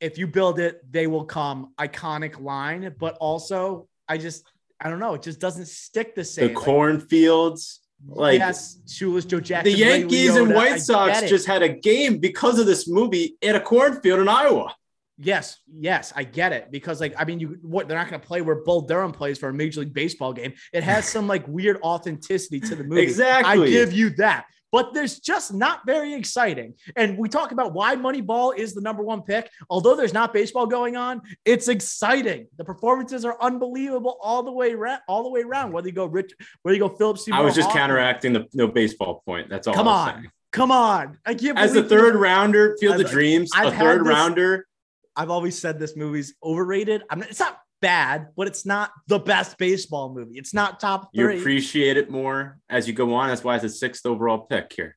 [0.00, 1.72] if you build it, they will come.
[1.78, 4.44] Iconic line, but also, I just,
[4.80, 5.14] I don't know.
[5.14, 6.54] It just doesn't stick the The same.
[6.54, 9.72] Like, cornfields, like yes, Shoeless Joe Jackson.
[9.72, 13.60] the Yankees and White Sox just had a game because of this movie at a
[13.60, 14.74] cornfield in Iowa.
[15.16, 18.26] Yes, yes, I get it because like I mean, you what they're not going to
[18.26, 20.54] play where Bull Durham plays for a Major League Baseball game.
[20.72, 23.02] It has some like weird authenticity to the movie.
[23.02, 23.62] Exactly.
[23.62, 26.74] I give you that, but there's just not very exciting.
[26.96, 29.48] And we talk about why Moneyball is the number one pick.
[29.70, 32.48] Although there's not baseball going on, it's exciting.
[32.58, 34.98] The performances are unbelievable all the way around.
[35.06, 35.70] All the way around.
[35.70, 36.32] Whether you go Rich,
[36.62, 37.82] whether you go Phillips, I was just Hoffman.
[37.82, 39.48] counteracting the no baseball point.
[39.48, 39.74] That's all.
[39.74, 40.30] Come on, saying.
[40.50, 41.18] come on!
[41.24, 41.56] I can't.
[41.56, 44.66] As the believe third you- rounder, Field of Dreams, I've a third this- rounder.
[45.14, 47.02] I've always said this movie's overrated.
[47.08, 50.38] I'm not, it's not bad, but it's not the best baseball movie.
[50.38, 51.34] It's not top three.
[51.34, 53.28] You appreciate it more as you go on.
[53.28, 54.96] That's why it's a sixth overall pick here.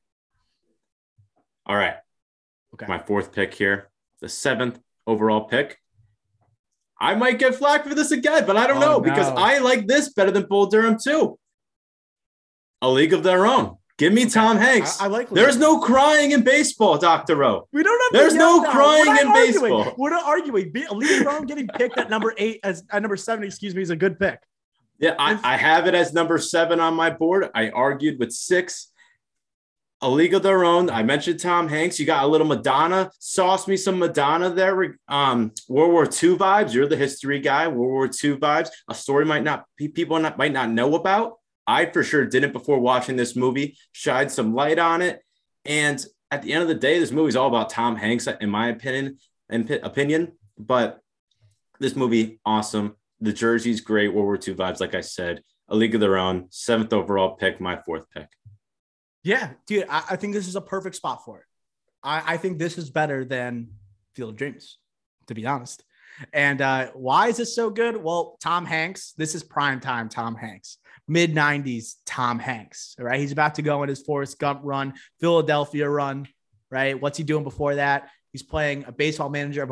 [1.66, 1.96] All right.
[2.72, 2.86] Okay.
[2.86, 3.90] My fourth pick here,
[4.22, 5.76] the seventh overall pick.
[6.98, 9.28] I might get flack for this again, but I don't Oh, know because.
[9.36, 11.38] I like this better than Bull Durham too.
[12.80, 13.76] A League of Their Own.
[13.98, 15.00] Give me Tom Hanks.
[15.00, 15.28] I, I like.
[15.28, 17.34] There's no crying in baseball, Dr.
[17.34, 17.68] Rowe.
[17.72, 18.12] We don't have.
[18.12, 18.70] to there's no now.
[18.70, 19.32] crying in arguing.
[19.34, 19.94] baseball.
[19.98, 20.70] We're not arguing.
[20.70, 23.44] Brown getting picked at number eight as at number seven.
[23.44, 24.40] Excuse me, is a good pick.
[25.00, 27.50] Yeah, I, I have it as number seven on my board.
[27.54, 28.92] I argued with six.
[30.00, 30.90] A League of Their Own.
[30.90, 31.98] I mentioned Tom Hanks.
[31.98, 33.10] You got a little Madonna.
[33.18, 34.96] Sauce me some Madonna there.
[35.08, 36.72] Um, World War II vibes.
[36.72, 37.66] You're the history guy.
[37.66, 38.68] World War II vibes.
[38.86, 41.37] A story might not people not, might not know about.
[41.68, 43.76] I for sure didn't before watching this movie.
[43.92, 45.22] Shined some light on it.
[45.66, 48.48] And at the end of the day, this movie is all about Tom Hanks, in
[48.48, 49.18] my opinion.
[49.50, 51.00] In opinion, but
[51.78, 52.96] this movie awesome.
[53.20, 54.08] The jersey's great.
[54.08, 55.42] World War II vibes, like I said.
[55.68, 56.46] A League of Their Own.
[56.50, 57.60] Seventh overall pick.
[57.60, 58.28] My fourth pick.
[59.22, 61.44] Yeah, dude, I, I think this is a perfect spot for it.
[62.02, 63.68] I, I think this is better than
[64.14, 64.78] Field of Dreams,
[65.26, 65.82] to be honest.
[66.32, 67.96] And uh, why is this so good?
[67.96, 73.20] Well, Tom Hanks, this is prime time Tom Hanks, mid 90s Tom Hanks, right?
[73.20, 76.28] He's about to go in his Forrest Gump run, Philadelphia run,
[76.70, 77.00] right?
[77.00, 78.10] What's he doing before that?
[78.32, 79.70] He's playing a baseball manager of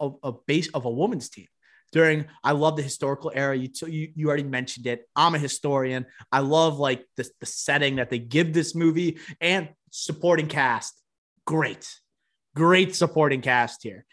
[0.00, 1.46] a, a, base of a woman's team.
[1.90, 3.56] During, I love the historical era.
[3.56, 5.08] You, you you already mentioned it.
[5.14, 6.06] I'm a historian.
[6.32, 11.00] I love like the, the setting that they give this movie and supporting cast.
[11.46, 11.88] Great,
[12.54, 14.04] great supporting cast here.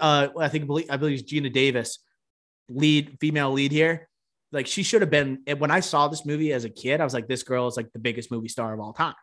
[0.00, 1.98] uh, I think I believe it's Geena Davis,
[2.68, 4.08] lead female lead here.
[4.50, 5.42] Like she should have been.
[5.58, 7.92] When I saw this movie as a kid, I was like, this girl is like
[7.92, 9.14] the biggest movie star of all time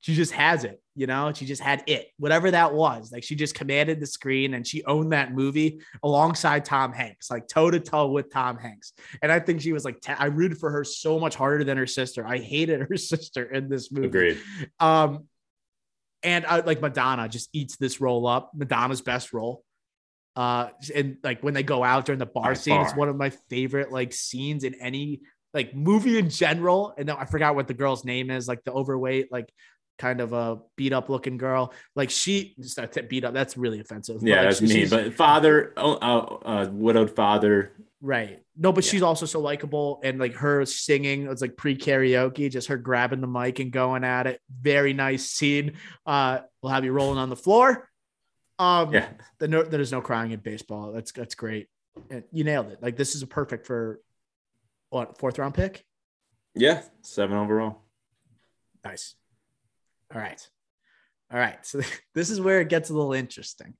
[0.00, 3.10] she just has it, you know, she just had it, whatever that was.
[3.10, 7.48] Like she just commanded the screen and she owned that movie alongside Tom Hanks, like
[7.48, 8.92] toe to toe with Tom Hanks.
[9.22, 11.86] And I think she was like, I rooted for her so much harder than her
[11.86, 12.26] sister.
[12.26, 14.06] I hated her sister in this movie.
[14.06, 14.38] Agreed.
[14.78, 15.24] Um,
[16.22, 19.64] and I like Madonna just eats this role up, Madonna's best role.
[20.36, 22.84] Uh, and like when they go out during the bar By scene, far.
[22.84, 25.20] it's one of my favorite like scenes in any
[25.52, 26.94] like movie in general.
[26.96, 29.52] And then I forgot what the girl's name is, like the overweight, like
[29.98, 31.72] kind of a beat up looking girl.
[31.96, 32.78] Like she just
[33.08, 33.34] beat up.
[33.34, 34.22] That's really offensive.
[34.22, 34.86] Yeah, like that's me.
[34.86, 37.72] But father, oh, uh, uh, widowed father.
[38.00, 38.40] Right.
[38.56, 38.90] No, but yeah.
[38.92, 43.20] she's also so likable and like her singing, it's like pre karaoke, just her grabbing
[43.20, 44.40] the mic and going at it.
[44.60, 45.72] Very nice scene.
[46.06, 47.88] Uh, we'll have you rolling on the floor.
[48.58, 49.08] Um, yeah.
[49.38, 50.92] The no, there's no crying in baseball.
[50.92, 51.68] That's that's great.
[52.10, 52.82] And you nailed it.
[52.82, 54.00] Like this is a perfect for
[54.90, 55.84] what fourth round pick.
[56.54, 57.82] Yeah, seven overall.
[58.84, 59.14] Nice.
[60.14, 60.48] All right.
[61.32, 61.64] All right.
[61.66, 61.80] So
[62.14, 63.74] this is where it gets a little interesting.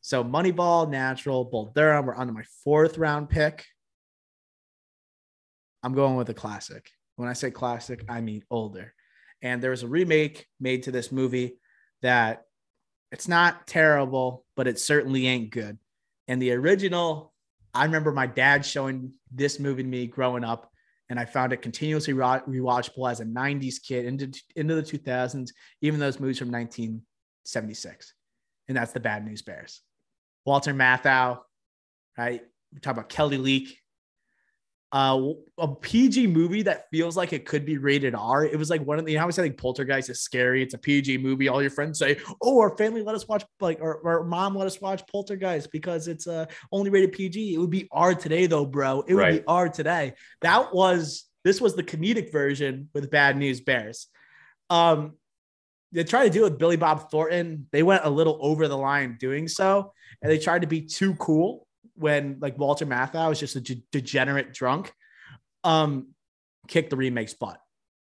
[0.00, 2.06] So Moneyball, Natural, Bull Durham.
[2.06, 3.66] We're on to my fourth round pick.
[5.82, 6.90] I'm going with a classic.
[7.16, 8.94] When I say classic, I mean older.
[9.42, 11.58] And there was a remake made to this movie
[12.02, 12.44] that
[13.12, 15.78] it's not terrible, but it certainly ain't good.
[16.28, 17.32] And the original,
[17.74, 20.70] I remember my dad showing this movie to me growing up
[21.08, 25.50] and I found it continuously rewatchable as a 90s kid into, into the 2000s,
[25.82, 28.14] even those movies from 1976.
[28.68, 29.82] And that's the Bad News Bears.
[30.50, 31.38] Walter Matthau,
[32.18, 32.42] right?
[32.74, 33.78] We talk about Kelly Leak,
[34.90, 38.44] uh, a PG movie that feels like it could be rated R.
[38.44, 40.60] It was like one of the, you know how we say like Poltergeist is scary.
[40.60, 41.46] It's a PG movie.
[41.48, 44.66] All your friends say, "Oh, our family let us watch like, or our mom let
[44.66, 48.66] us watch Poltergeist because it's uh only rated PG." It would be R today, though,
[48.66, 49.04] bro.
[49.06, 49.42] It would right.
[49.42, 50.14] be R today.
[50.40, 54.08] That was this was the comedic version with Bad News Bears.
[54.68, 55.12] Um,
[55.92, 57.66] they tried to do it with Billy Bob Thornton.
[57.72, 61.14] They went a little over the line doing so, and they tried to be too
[61.16, 64.92] cool when like Walter Matthau was just a de- degenerate drunk,
[65.64, 66.08] um,
[66.68, 67.60] kicked the remake's butt.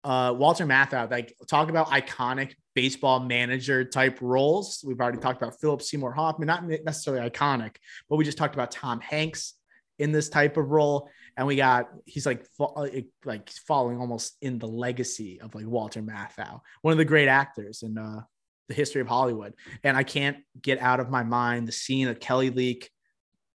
[0.02, 4.84] Uh, Walter Matthau, like talk about iconic baseball manager type roles.
[4.86, 7.76] We've already talked about Philip Seymour Hoffman, not necessarily iconic,
[8.08, 9.54] but we just talked about Tom Hanks
[9.98, 12.86] in this type of role, and we got he's like uh,
[13.24, 17.82] like following almost in the legacy of like Walter Matthau, one of the great actors
[17.82, 18.20] in uh,
[18.68, 19.54] the history of Hollywood.
[19.82, 22.90] And I can't get out of my mind the scene of Kelly Leak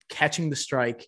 [0.08, 1.06] catching the strike,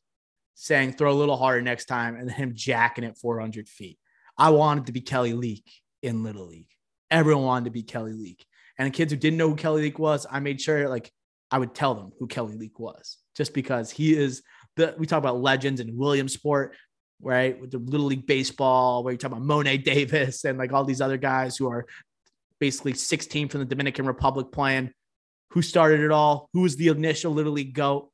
[0.54, 3.98] saying throw a little harder next time, and him jacking it 400 feet.
[4.38, 5.64] I wanted to be Kelly Leak
[6.02, 6.68] in Little League.
[7.10, 8.44] Everyone wanted to be Kelly Leak.
[8.78, 11.10] And the kids who didn't know who Kelly Leak was, I made sure like
[11.50, 14.42] I would tell them who Kelly Leak was, just because he is
[14.76, 16.74] the we talk about legends in Williamsport,
[17.20, 17.60] right?
[17.60, 21.00] With the Little League baseball, where you talk about Mo'ne Davis and like all these
[21.00, 21.86] other guys who are
[22.60, 24.90] basically 16 from the Dominican Republic playing.
[25.50, 26.48] Who started it all?
[26.52, 28.10] Who was the initial Little League GOAT?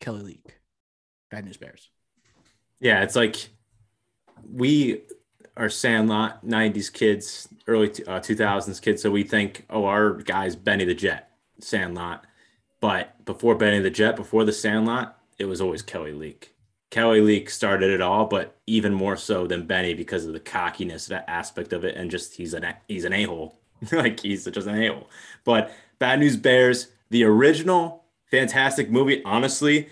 [0.00, 0.58] Kelly Leak.
[1.30, 1.90] Bad News Bears.
[2.80, 3.48] Yeah, it's like
[4.52, 5.02] we
[5.56, 9.02] are Sandlot 90s kids, early uh, 2000s kids.
[9.02, 11.30] So we think, oh, our guy's Benny the Jet,
[11.60, 12.24] Sandlot.
[12.80, 16.54] But before Benny the Jet, before the Sandlot, it was always Kelly Leak.
[16.90, 21.06] Kelly Leak started it all, but even more so than Benny because of the cockiness
[21.06, 23.58] that aspect of it, and just he's an he's an a hole,
[23.92, 25.08] like he's just an a hole.
[25.44, 29.22] But Bad News Bears, the original fantastic movie.
[29.24, 29.88] Honestly,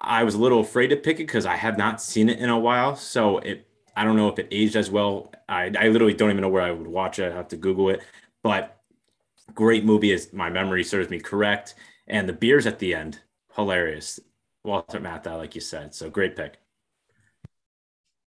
[0.00, 2.50] I was a little afraid to pick it because I have not seen it in
[2.50, 2.96] a while.
[2.96, 5.32] So it, I don't know if it aged as well.
[5.48, 7.32] I, I literally don't even know where I would watch it.
[7.32, 8.02] I have to Google it.
[8.42, 8.80] But
[9.54, 11.74] great movie, as my memory serves me correct.
[12.06, 13.20] And the beers at the end,
[13.56, 14.20] hilarious.
[14.68, 15.94] Walter Matthau, like you said.
[15.94, 16.58] So great pick.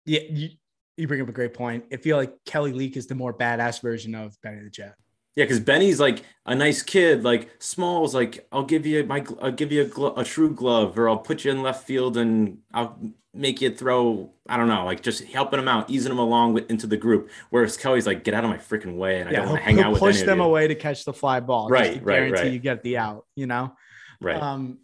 [0.05, 0.49] Yeah, you,
[0.97, 1.85] you bring up a great point.
[1.93, 4.95] I feel like Kelly Leak is the more badass version of Benny the Jet.
[5.35, 7.23] Yeah, because Benny's like a nice kid.
[7.23, 10.97] Like Smalls, like I'll give you my, I'll give you a, glo- a true glove,
[10.97, 12.99] or I'll put you in left field and I'll
[13.33, 14.33] make you throw.
[14.49, 17.29] I don't know, like just helping him out, easing him along with, into the group.
[17.49, 19.79] Whereas Kelly's like, get out of my freaking way, and I don't want to hang
[19.79, 19.99] out with.
[19.99, 21.69] Push them away to catch the fly ball.
[21.69, 22.51] Right, right, right.
[22.51, 23.25] You get the out.
[23.35, 23.73] You know.
[24.19, 24.41] Right.
[24.41, 24.79] Um,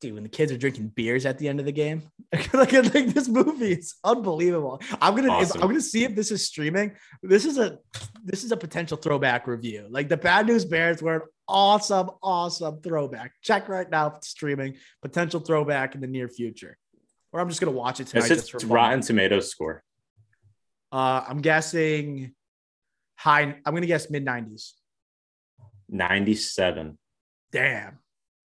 [0.00, 2.02] dude, when the kids are drinking beers at the end of the game,
[2.52, 4.80] like, like this movie is unbelievable.
[5.00, 5.56] I'm gonna Awesome.
[5.56, 6.92] if, I'm gonna see if this is streaming.
[7.22, 7.78] This is a
[8.24, 9.86] this is a potential throwback review.
[9.90, 13.32] Like the Bad News Bears were an awesome, awesome throwback.
[13.42, 14.76] Check right now if it's streaming.
[15.02, 16.76] Potential throwback in the near future.
[17.32, 18.30] Or I'm just gonna watch it tonight.
[18.30, 18.66] It's just for.
[18.66, 19.82] Rotten Tomatoes score.
[20.92, 22.34] Uh, I'm guessing
[23.16, 23.42] high.
[23.64, 24.72] I'm gonna guess mid 90s.
[25.88, 26.98] 97.
[27.52, 27.98] Damn,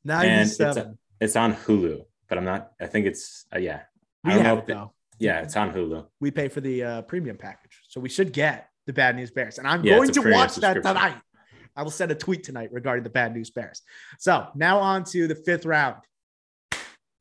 [0.07, 0.97] And it's 97.
[1.21, 2.71] It's on Hulu, but I'm not.
[2.81, 3.81] I think it's uh, yeah.
[4.25, 4.93] we I don't have know it though.
[5.19, 6.07] Yeah, it's on Hulu.
[6.19, 7.79] we pay for the uh, premium package.
[7.87, 9.59] So we should get the Bad News Bears.
[9.59, 11.15] And I'm Yeah, going to watch that tonight.
[11.75, 13.83] I will send a tweet tonight regarding the Bad News Bears.
[14.17, 15.97] So now on to the fifth round.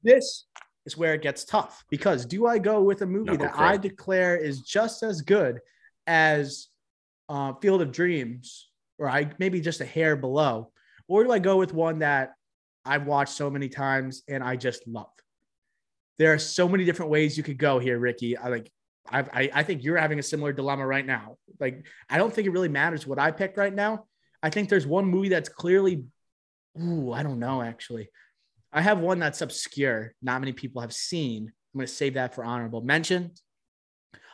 [0.03, 0.47] This
[0.87, 3.77] is where it gets tough because do I go with a movie Knuckle that I
[3.77, 5.61] declare is just as good
[6.07, 6.69] as
[7.29, 10.73] uh, Field of Dreams, or I maybe just a hair below,
[11.07, 12.33] or do I go with one that
[12.85, 15.11] I've watched so many times and I just love?
[16.19, 18.37] There are so many different ways you could go here, Ricky.
[18.37, 18.71] I like.
[19.11, 21.37] I, I I think you're having a similar dilemma right now.
[21.59, 24.05] Like, I don't think it really matters what I pick right now.
[24.43, 26.05] I think there's one movie that's clearly,
[26.81, 28.11] ooh, I don't know actually.
[28.73, 31.47] I have one that's obscure, not many people have seen.
[31.47, 33.33] I'm going to save that for honorable mention.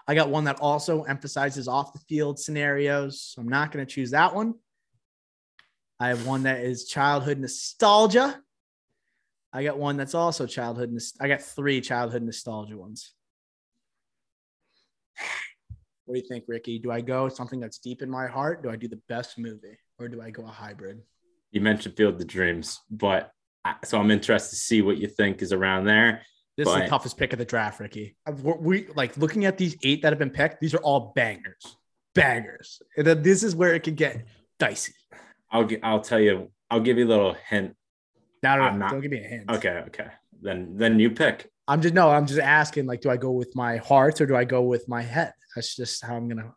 [0.06, 3.20] I got one that also emphasizes off the field scenarios.
[3.20, 4.54] So I'm not going to choose that one.
[5.98, 8.40] I have one that is childhood nostalgia.
[9.52, 10.92] I got one that's also childhood.
[10.92, 13.14] nos- I got three childhood nostalgia ones.
[16.04, 16.78] What do you think, Ricky?
[16.78, 18.62] Do I go something that's deep in my heart?
[18.62, 21.00] Do I do the best movie, or do I go a hybrid?
[21.50, 23.32] You mentioned Field of Dreams, but
[23.64, 26.22] I, so I'm interested to see what you think is around there.
[26.56, 28.16] This is the toughest pick of the draft, Ricky.
[28.26, 30.60] Uh, we're- We like looking at these eight that have been picked.
[30.60, 31.76] These are all bangers,
[32.14, 32.80] bangers.
[32.96, 34.26] And then this is where it can get
[34.58, 34.92] dicey.
[35.50, 36.50] I'll I'll tell you.
[36.70, 37.76] I'll give you a little hint.
[38.42, 39.50] Now, I'm not- don't give me a hint.
[39.50, 40.08] Okay, okay.
[40.40, 41.50] Then then you pick.
[41.68, 42.10] I'm just no.
[42.10, 42.86] I'm just asking.
[42.86, 45.32] Like, do I go with my heart or do I go with my head?
[45.54, 46.52] That's just how I'm gonna.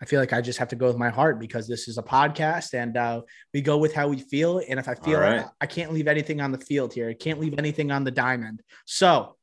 [0.00, 2.02] I feel like I just have to go with my heart because this is a
[2.02, 3.22] podcast and uh,
[3.54, 4.60] we go with how we feel.
[4.68, 5.46] And if I feel All like.
[5.60, 8.62] I can't leave anything on the field here, I can't leave anything on the diamond.
[8.84, 9.36] So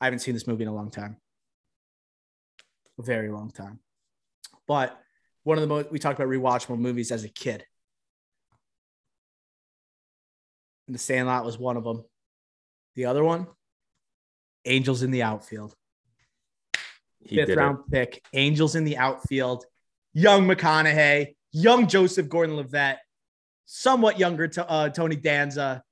[0.00, 1.18] I haven't seen this movie in a long time,
[2.98, 3.78] a very long time.
[4.68, 4.96] But
[5.42, 7.64] one of the most we talked about rewatchable movies as a kid.
[10.86, 12.04] And the Sandlot was one of them.
[12.94, 13.46] The other one,
[14.64, 15.74] Angels in the Outfield.
[17.20, 19.64] He Fifth round pick, Angels in the outfield.
[20.14, 22.96] Young McConaughey, young Joseph Gordon-Levitt,
[23.66, 25.82] somewhat younger to, uh, Tony Danza.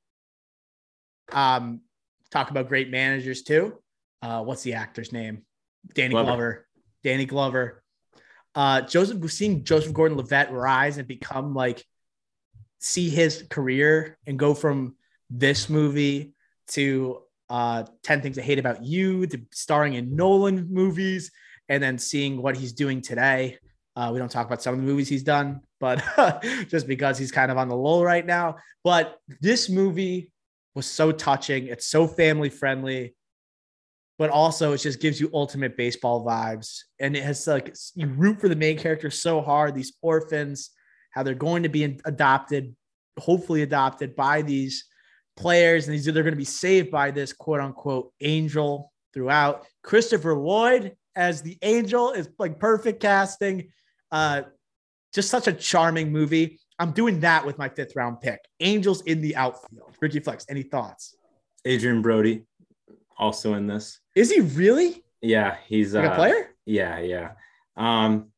[1.33, 1.83] Um,
[2.31, 3.79] talk about great managers too.
[4.23, 5.43] Uh, what's the actor's name?
[5.95, 6.27] Danny Glover.
[6.27, 6.67] Glover.
[7.05, 7.83] Danny Glover.
[8.57, 11.85] Uh, Joseph, seeing Joseph Gordon-Levitt rise and become like,
[12.79, 14.97] see his career and go from
[15.31, 16.35] this movie
[16.69, 21.31] to uh 10 things i hate about you to starring in nolan movies
[21.69, 23.59] and then seeing what he's doing today.
[23.97, 26.03] Uh we don't talk about some of the movies he's done but
[26.69, 28.57] just because he's kind of on the lull right now.
[28.85, 30.31] But this movie
[30.75, 31.67] was so touching.
[31.67, 33.16] It's so family friendly
[34.19, 38.41] but also it just gives you ultimate baseball vibes and it has like you root
[38.41, 40.71] for the main character so hard these orphans
[41.11, 42.75] how they're going to be adopted
[43.19, 44.85] hopefully adopted by these
[45.37, 49.67] players, and these they're going to be saved by this quote unquote angel throughout.
[49.83, 53.71] Christopher Lloyd as the angel is like perfect casting.
[54.11, 54.43] Uh,
[55.15, 56.61] just such a charming movie.
[56.79, 58.41] I'm doing that with my fifth round pick.
[58.61, 59.97] Angels in the outfield.
[60.01, 61.17] Ricky Flex, any thoughts?
[61.67, 62.45] Adrien Brody,
[63.17, 63.99] also in this.
[64.17, 66.55] Is he really Yeah, he's like uh, a player?
[66.65, 67.33] Yeah, yeah.
[67.77, 68.31] Um,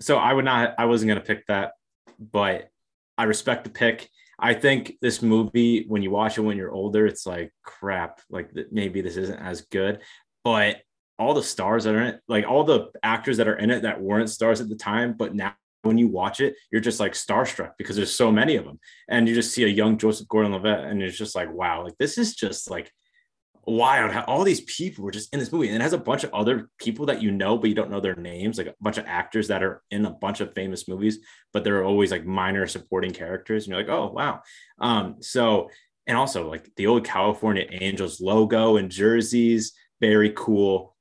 [0.00, 0.74] so I would not.
[0.78, 1.72] I wasn't gonna pick that,
[2.18, 2.68] but
[3.16, 4.10] I respect the pick.
[4.38, 8.20] I think this movie, when you watch it when you're older, it's like crap.
[8.28, 10.02] Like maybe this isn't as good,
[10.44, 10.82] but
[11.18, 13.82] all the stars that are in it, like all the actors that are in it
[13.82, 17.12] that weren't stars at the time, but now when you watch it, you're just like
[17.12, 20.84] starstruck because there's so many of them, and you just see a young Joseph Gordon-Levitt,
[20.84, 22.90] and it's just like wow, like this is just like
[23.66, 25.68] wild how all these people were just in this movie.
[25.68, 28.00] And it has a bunch of other people that you know but you don't know
[28.00, 31.18] their names like a bunch of actors that are in a bunch of famous movies
[31.52, 33.64] but they're always like minor supporting characters.
[33.64, 34.42] And you're like oh wow.
[34.78, 35.70] Um so
[36.06, 40.94] and also like the old california angels logo and jerseys very cool.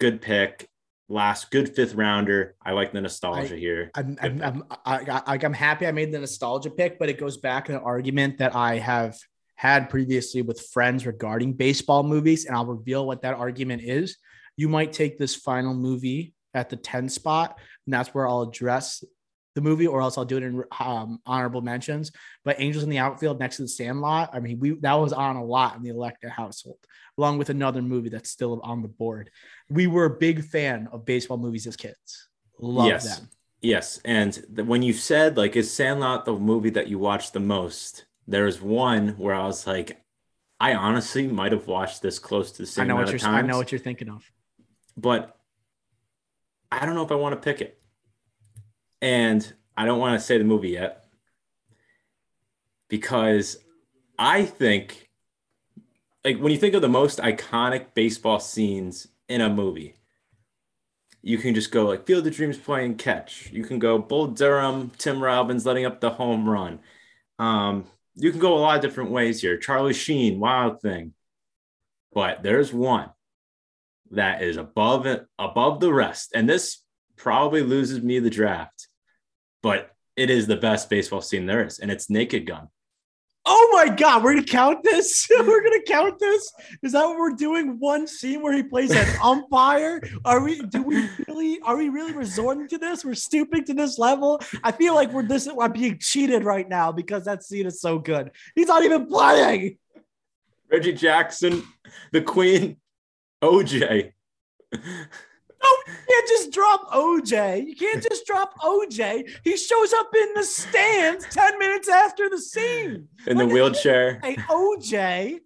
[0.00, 0.68] Good pick.
[1.08, 2.56] Last good fifth rounder.
[2.64, 3.90] I like the nostalgia here.
[3.94, 7.36] I'm, I'm, I'm, I, I, I'm happy I made the nostalgia pick, but it goes
[7.36, 9.18] back to an argument that I have
[9.54, 14.16] had previously with friends regarding baseball movies, and I'll reveal what that argument is.
[14.56, 19.02] You might take this final movie at the 10 spot, and that's where I'll address
[19.54, 22.10] the movie, or else I'll do it in um, honorable mentions.
[22.44, 24.30] But Angels in the Outfield next to the Sandlot.
[24.32, 26.78] I mean, we that was on a lot in the Electa household,
[27.18, 29.30] along with another movie that's still on the board.
[29.68, 32.28] We were a big fan of baseball movies as kids.
[32.58, 33.18] Love Yes.
[33.18, 33.28] them.
[33.60, 37.40] Yes, and the, when you said like, is Sandlot the movie that you watched the
[37.40, 38.06] most?
[38.26, 40.00] There was one where I was like,
[40.60, 43.20] I honestly might have watched this close to the I same know amount what of
[43.22, 43.30] you're.
[43.30, 44.30] I times, know what you're thinking of.
[44.96, 45.36] but
[46.70, 47.80] I don't know if I want to pick it,
[49.00, 51.04] and I don't want to say the movie yet
[52.88, 53.58] because
[54.18, 55.10] I think,
[56.24, 59.96] like, when you think of the most iconic baseball scenes in a movie,
[61.22, 63.50] you can just go like Field of Dreams playing catch.
[63.52, 66.80] You can go Bull Durham, Tim Robbins letting up the home run.
[67.38, 69.56] Um, you can go a lot of different ways here.
[69.56, 71.14] Charlie Sheen, Wild Thing.
[72.12, 73.10] But there's one
[74.10, 76.32] that is above it, above the rest.
[76.34, 76.82] And this
[77.16, 78.88] probably loses me the draft,
[79.62, 82.68] but it is the best baseball scene there is, and it's Naked Gun.
[83.44, 85.26] Oh my god, we're gonna count this.
[85.30, 86.52] we're gonna count this.
[86.82, 87.76] Is that what we're doing?
[87.80, 90.00] One scene where he plays an umpire?
[90.24, 90.60] Are we?
[90.62, 91.58] Do we really?
[91.62, 93.04] Are we really resorting to this?
[93.04, 94.40] We're stooping to this level.
[94.62, 95.48] I feel like we're this.
[95.48, 98.30] I'm being cheated right now because that scene is so good.
[98.54, 99.78] He's not even playing.
[100.70, 101.64] Reggie Jackson,
[102.12, 102.76] the Queen,
[103.42, 104.12] OJ.
[105.64, 107.66] Oh, you can't just drop OJ.
[107.66, 109.28] You can't just drop OJ.
[109.44, 113.08] He shows up in the stands ten minutes after the scene.
[113.26, 114.18] in the Like, wheelchair.
[114.22, 115.38] Hey, OJ,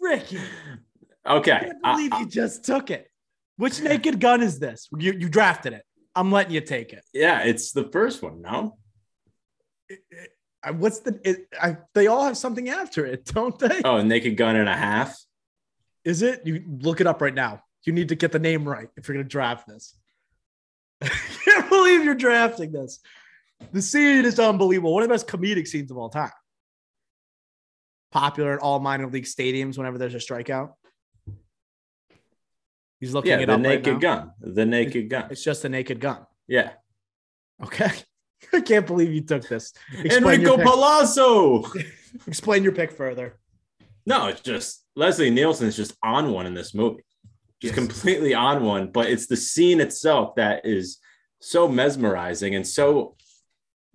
[0.00, 0.38] Ricky.
[1.24, 1.58] I Okay.
[1.60, 3.06] can't I- believe I- you just took it.
[3.56, 4.88] Which naked gun is this?
[4.96, 5.82] You, you drafted it.
[6.16, 7.04] I'm letting you take it.
[7.12, 8.78] yeah, it's the first one, no?
[10.62, 11.20] I- What's the?
[11.24, 13.80] It, I, they all have something after it, don't they?
[13.84, 15.18] Oh, Naked Gun and a half.
[16.04, 16.42] Is it?
[16.46, 17.62] You look it up right now.
[17.84, 19.94] You need to get the name right if you're gonna draft this.
[21.02, 21.08] I
[21.44, 23.00] can't believe you're drafting this.
[23.72, 24.94] The scene is unbelievable.
[24.94, 26.30] One of the best comedic scenes of all time.
[28.12, 30.72] Popular in all minor league stadiums whenever there's a strikeout.
[32.98, 33.98] He's looking Yeah, the right Naked now.
[33.98, 34.32] Gun.
[34.40, 35.26] The Naked Gun.
[35.30, 36.26] It's just a naked gun.
[36.46, 36.70] Yeah.
[37.62, 37.90] Okay.
[38.52, 39.72] I can't believe you took this.
[40.02, 40.58] Explain Enrico.
[40.58, 41.64] Palazzo.
[42.26, 43.38] Explain your pick further.
[44.04, 47.04] No, it's just Leslie Nielsen is just on one in this movie.
[47.60, 47.86] Just Yes.
[47.86, 50.98] completely on one, but it's the scene itself that is
[51.40, 53.16] so mesmerizing and so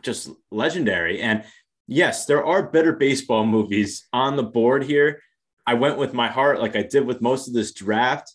[0.04, 1.20] just legendary.
[1.22, 1.44] And
[1.88, 5.22] yes, there are better baseball movies on the board here.
[5.66, 8.32] I went with my heart, like I did with most of this draft.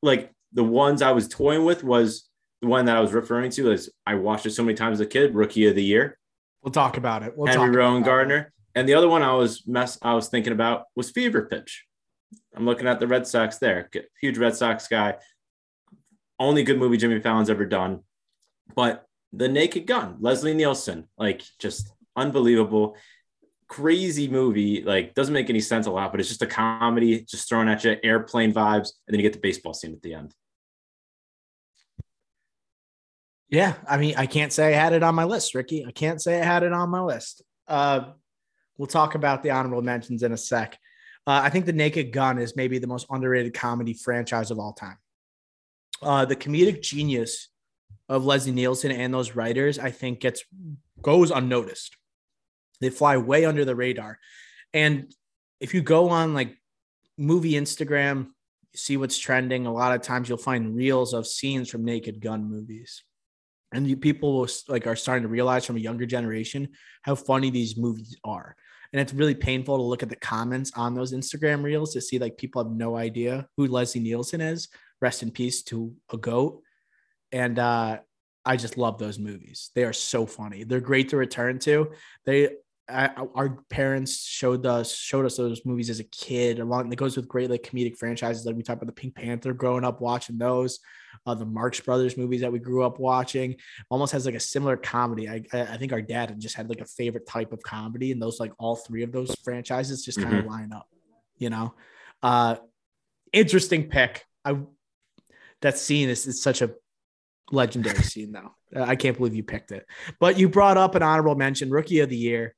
[0.00, 2.28] Like the ones I was toying with was
[2.62, 5.06] the one that I was referring to as I watched it so many times as
[5.06, 6.18] a kid, Rookie of the Year.
[6.62, 7.36] We'll talk about it.
[7.36, 8.04] We'll Henry talk Rowan about it.
[8.04, 8.52] Gardner.
[8.76, 11.84] And the other one I was mess I was thinking about was Fever Pitch.
[12.54, 13.88] I'm looking at the Red Sox there.
[14.20, 15.16] Huge Red Sox guy.
[16.38, 18.00] Only good movie Jimmy Fallon's ever done.
[18.74, 22.96] But The Naked Gun, Leslie Nielsen, like just unbelievable.
[23.68, 27.48] Crazy movie, like doesn't make any sense a lot, but it's just a comedy, just
[27.48, 30.32] thrown at you, airplane vibes, and then you get the baseball scene at the end.
[33.50, 35.84] Yeah, I mean, I can't say I had it on my list, Ricky.
[35.86, 37.42] I can't say I had it on my list.
[37.66, 38.12] Uh,
[38.76, 40.78] we'll talk about the honorable mentions in a sec.
[41.28, 44.72] Uh, I think The Naked Gun is maybe the most underrated comedy franchise of all
[44.72, 44.96] time.
[46.00, 47.48] Uh, the comedic genius
[48.08, 50.42] of Leslie Nielsen and those writers, I think, gets
[51.02, 51.98] goes unnoticed.
[52.80, 54.18] They fly way under the radar.
[54.72, 55.12] And
[55.60, 56.56] if you go on like
[57.18, 58.28] movie Instagram,
[58.74, 59.66] see what's trending.
[59.66, 63.02] A lot of times you'll find reels of scenes from Naked Gun movies
[63.70, 66.70] and you, people will, like are starting to realize from a younger generation
[67.02, 68.56] how funny these movies are
[68.92, 72.18] and it's really painful to look at the comments on those instagram reels to see
[72.18, 74.68] like people have no idea who leslie nielsen is.
[75.00, 76.62] Rest in peace to a goat.
[77.32, 77.98] And uh
[78.44, 79.70] i just love those movies.
[79.74, 80.64] They are so funny.
[80.64, 81.92] They're great to return to.
[82.24, 82.50] They
[82.88, 87.16] I, our parents showed us showed us those movies as a kid along it goes
[87.16, 90.38] with great like comedic franchises like we talked about the pink panther growing up watching
[90.38, 90.80] those
[91.26, 93.56] uh, the Marx Brothers movies that we grew up watching.
[93.90, 95.28] Almost has like a similar comedy.
[95.28, 98.40] I I think our dad just had like a favorite type of comedy, and those
[98.40, 100.88] like all three of those franchises just kind of line up.
[101.38, 101.74] You know,
[102.22, 102.56] uh,
[103.32, 104.24] interesting pick.
[104.44, 104.58] I
[105.60, 106.70] that scene is, is such a
[107.50, 108.54] legendary scene though.
[108.76, 109.86] I can't believe you picked it.
[110.20, 112.54] But you brought up an honorable mention, rookie of the year.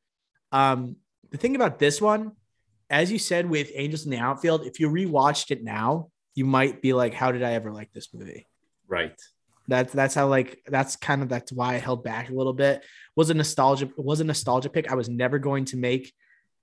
[0.53, 0.97] Um,
[1.31, 2.33] the thing about this one,
[2.89, 6.83] as you said with Angels in the Outfield, if you rewatched it now, you might
[6.83, 8.47] be like, "How did I ever like this movie?"
[8.89, 9.21] Right.
[9.69, 12.85] That's that's how like that's kind of that's why I held back a little bit.
[13.15, 14.91] Was a nostalgia was a nostalgia pick.
[14.91, 16.13] I was never going to make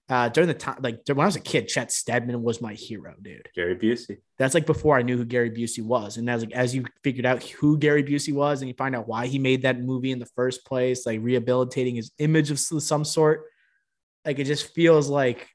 [0.10, 3.14] Uh, during the time, like when I was a kid, Chet Steadman was my hero,
[3.22, 3.50] dude.
[3.54, 4.20] Gary Busey.
[4.38, 7.26] That's like before I knew who Gary Busey was, and as like as you figured
[7.26, 10.20] out who Gary Busey was, and you find out why he made that movie in
[10.20, 13.44] the first place, like rehabilitating his image of some sort,
[14.26, 15.48] like it just feels like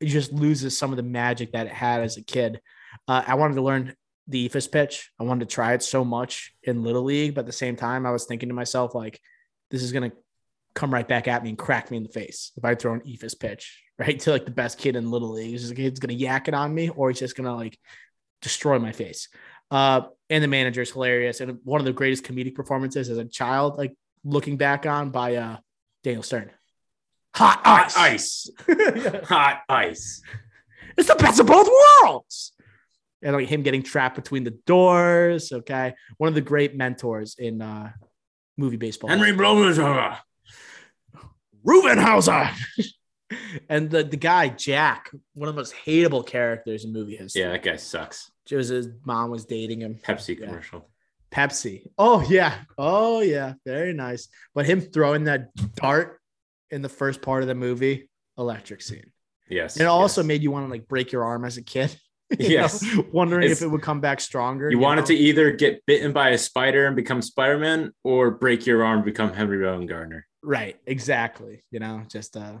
[0.00, 2.60] it just loses some of the magic that it had as a kid.
[3.08, 3.94] Uh, I wanted to learn
[4.28, 5.10] the eephus pitch.
[5.18, 8.06] I wanted to try it so much in little league, but at the same time,
[8.06, 9.20] I was thinking to myself like,
[9.70, 10.12] this is gonna
[10.74, 13.00] come right back at me and crack me in the face if I throw an
[13.00, 15.50] eephus pitch right to like the best kid in little league.
[15.50, 17.78] He's, he's gonna yak it on me, or he's just gonna like
[18.42, 19.28] destroy my face.
[19.70, 23.24] Uh, and the manager is hilarious, and one of the greatest comedic performances as a
[23.24, 23.94] child, like
[24.24, 25.56] looking back on by uh,
[26.02, 26.50] Daniel Stern.
[27.36, 28.50] Hot ice, hot ice,
[29.24, 30.22] hot ice.
[30.96, 31.68] It's the best of both
[32.02, 32.52] worlds.
[33.22, 35.52] And like him getting trapped between the doors.
[35.52, 37.92] Okay, one of the great mentors in uh,
[38.56, 39.10] movie baseball.
[39.10, 40.16] Henry Blomhauser.
[41.66, 42.50] Rubenhauser.
[43.68, 47.42] and the, the guy, Jack, one of the most hateable characters in movie history.
[47.42, 48.30] Yeah, that guy sucks.
[48.48, 49.96] His mom was dating him.
[49.96, 50.88] Pepsi commercial.
[51.32, 51.86] Pepsi.
[51.98, 52.60] Oh, yeah.
[52.78, 53.54] Oh, yeah.
[53.66, 54.28] Very nice.
[54.54, 56.20] But him throwing that dart
[56.70, 58.08] in the first part of the movie,
[58.38, 59.12] electric scene.
[59.48, 59.76] Yes.
[59.76, 60.26] And it also yes.
[60.26, 61.96] made you want to like break your arm as a kid.
[62.38, 62.82] yes.
[62.82, 64.68] Know, wondering it's, if it would come back stronger.
[64.70, 65.06] You, you wanted know?
[65.08, 69.04] to either get bitten by a spider and become Spider Man or break your arm,
[69.04, 70.22] become Henry Rowengartner.
[70.42, 70.76] Right.
[70.86, 71.62] Exactly.
[71.70, 72.54] You know, just uh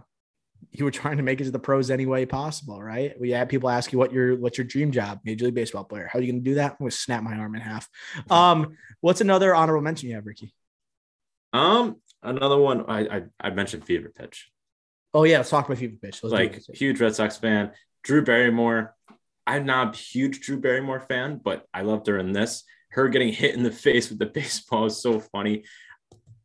[0.72, 3.18] you were trying to make it to the pros any way possible, right?
[3.20, 6.08] We had people ask you what your what's your dream job, major league baseball player.
[6.10, 6.72] How are you gonna do that?
[6.72, 7.88] I'm gonna snap my arm in half.
[8.30, 10.54] Um, what's another honorable mention you have, Ricky?
[11.52, 11.96] Um,
[12.26, 14.50] another one I I, I mentioned fever pitch.
[15.14, 16.22] Oh yeah, let's talk about fever pitch.
[16.22, 17.72] Let's like huge Red Sox fan,
[18.02, 18.94] Drew Barrymore.
[19.46, 22.64] I'm not a huge Drew Barrymore fan, but I loved her in this.
[22.90, 25.64] Her getting hit in the face with the baseball is so funny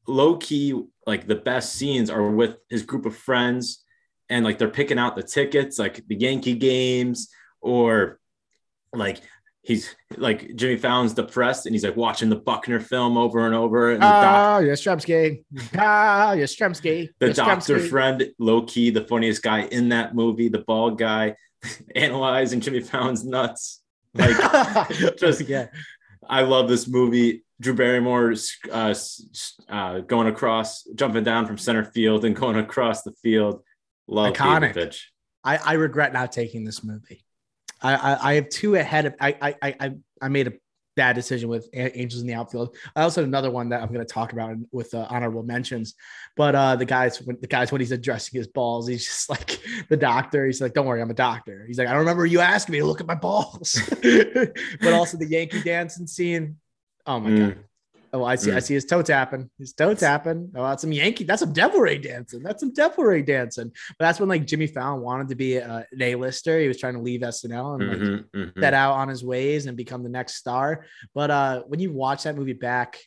[0.07, 3.84] low key, like the best scenes are with his group of friends
[4.29, 7.29] and like they're picking out the tickets, like the Yankee games,
[7.61, 8.19] or
[8.93, 9.21] like
[9.64, 13.91] he's like Jimmy Fallon's depressed and he's like watching the Buckner film over and over.
[13.91, 15.43] And ah, doc- Yastrzemski.
[15.78, 17.09] Ah, Yastrzemski.
[17.20, 17.36] The Yastrzemski.
[17.36, 21.36] doctor friend, low key, the funniest guy in that movie, the bald guy,
[21.95, 23.82] analyzing Jimmy Fallon's nuts.
[24.14, 24.36] Like,
[25.18, 25.68] just yeah.
[26.28, 27.43] I love this movie.
[27.59, 28.34] Drew Barrymore
[28.72, 28.95] uh,
[29.70, 33.64] uh, going across, jumping down from center field and going across the field.
[34.07, 34.99] Love Iconic.
[35.43, 37.24] I, I regret not taking this movie.
[37.82, 40.53] I, I, I have two ahead of I I I I made a
[40.95, 42.75] bad decision with Angels in the Outfield.
[42.95, 45.95] I also had another one that I'm going to talk about with uh, honorable mentions.
[46.36, 49.59] But uh, the guys, when the guys when he's addressing his balls, he's just like
[49.89, 50.45] the doctor.
[50.45, 52.79] He's like, "Don't worry, I'm a doctor." He's like, "I don't remember you asking me
[52.79, 53.82] to look at my balls."
[54.82, 56.57] but also the Yankee dancing scene.
[57.05, 57.38] Oh my mm.
[57.39, 57.63] god.
[58.14, 58.51] Oh, I see.
[58.51, 58.55] Mm.
[58.55, 59.49] I see his toe tapping.
[59.57, 60.51] His toe tapping.
[60.55, 61.24] Oh, that's some Yankee.
[61.24, 62.43] That's some devil ray dancing.
[62.43, 63.72] That's some devil ray dancing.
[63.97, 66.59] But that's when like Jimmy Fallon wanted to be a, an A-lister.
[66.59, 68.59] He was trying to leave SNL and like mm-hmm, mm-hmm.
[68.62, 70.86] set out on his ways and become the next star.
[71.14, 72.99] But uh, when you watch that movie back,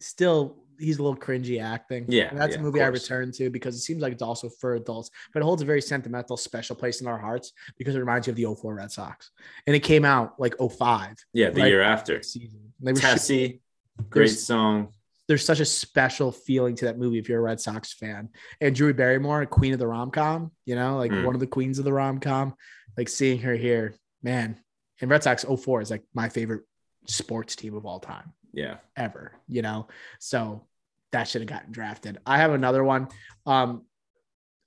[0.00, 2.06] still he's a little cringy acting.
[2.08, 4.48] Yeah, and that's yeah, a movie I return to because it seems like it's also
[4.48, 7.98] for adults, but it holds a very sentimental, special place in our hearts because it
[7.98, 9.30] reminds you of the 04 Red Sox,
[9.66, 11.16] and it came out like 05.
[11.32, 12.22] Yeah, the year after.
[12.22, 12.72] Season.
[12.94, 13.60] Tessie,
[14.10, 14.92] Great song.
[15.26, 18.30] There's such a special feeling to that movie if you're a Red Sox fan.
[18.60, 21.24] And Drew Barrymore, queen of the rom com, you know, like mm.
[21.24, 22.54] one of the queens of the rom com,
[22.96, 24.58] like seeing her here, man.
[25.00, 26.62] And Red Sox 04 is like my favorite
[27.06, 28.32] sports team of all time.
[28.52, 28.78] Yeah.
[28.96, 29.88] Ever, you know?
[30.18, 30.66] So
[31.12, 32.18] that should have gotten drafted.
[32.24, 33.08] I have another one.
[33.44, 33.84] Um,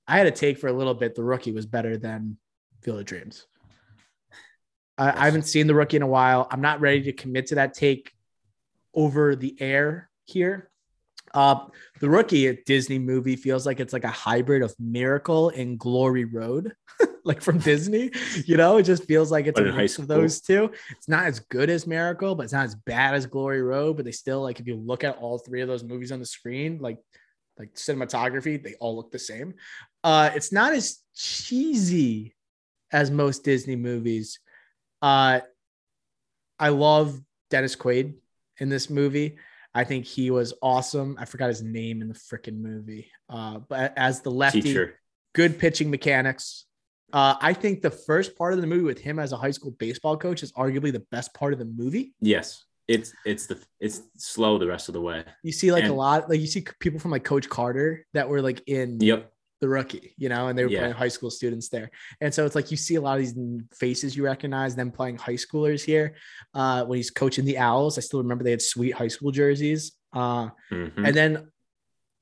[0.07, 1.15] I had a take for a little bit.
[1.15, 2.37] The rookie was better than
[2.81, 3.45] Field of Dreams.
[4.97, 6.47] I, I haven't seen the rookie in a while.
[6.51, 8.11] I'm not ready to commit to that take
[8.93, 10.69] over the air here.
[11.33, 11.65] Uh,
[12.01, 16.25] the rookie at Disney movie feels like it's like a hybrid of Miracle and Glory
[16.25, 16.73] Road,
[17.23, 18.11] like from Disney.
[18.45, 20.71] You know, it just feels like it's but a mix of those two.
[20.89, 23.95] It's not as good as Miracle, but it's not as bad as Glory Road.
[23.95, 26.25] But they still like if you look at all three of those movies on the
[26.25, 26.97] screen, like
[27.57, 29.53] like cinematography, they all look the same.
[30.03, 32.35] Uh, it's not as cheesy
[32.91, 34.39] as most Disney movies.
[35.01, 35.39] Uh,
[36.59, 37.19] I love
[37.49, 38.15] Dennis Quaid
[38.61, 39.37] in this movie.
[39.73, 41.17] I think he was awesome.
[41.19, 43.09] I forgot his name in the freaking movie.
[43.29, 44.99] Uh, but as the lefty, Teacher.
[45.33, 46.65] good pitching mechanics.
[47.11, 49.71] Uh, I think the first part of the movie with him as a high school
[49.71, 52.13] baseball coach is arguably the best part of the movie.
[52.21, 55.23] Yes, it's it's the it's slow the rest of the way.
[55.43, 58.29] You see like and, a lot like you see people from like Coach Carter that
[58.29, 59.31] were like in yep
[59.61, 60.79] the rookie, you know, and they were yeah.
[60.79, 61.91] playing high school students there.
[62.19, 63.35] And so it's like you see a lot of these
[63.73, 66.15] faces you recognize them playing high schoolers here.
[66.53, 69.93] Uh, when he's coaching the Owls, I still remember they had sweet high school jerseys.
[70.13, 71.05] Uh, mm-hmm.
[71.05, 71.50] And then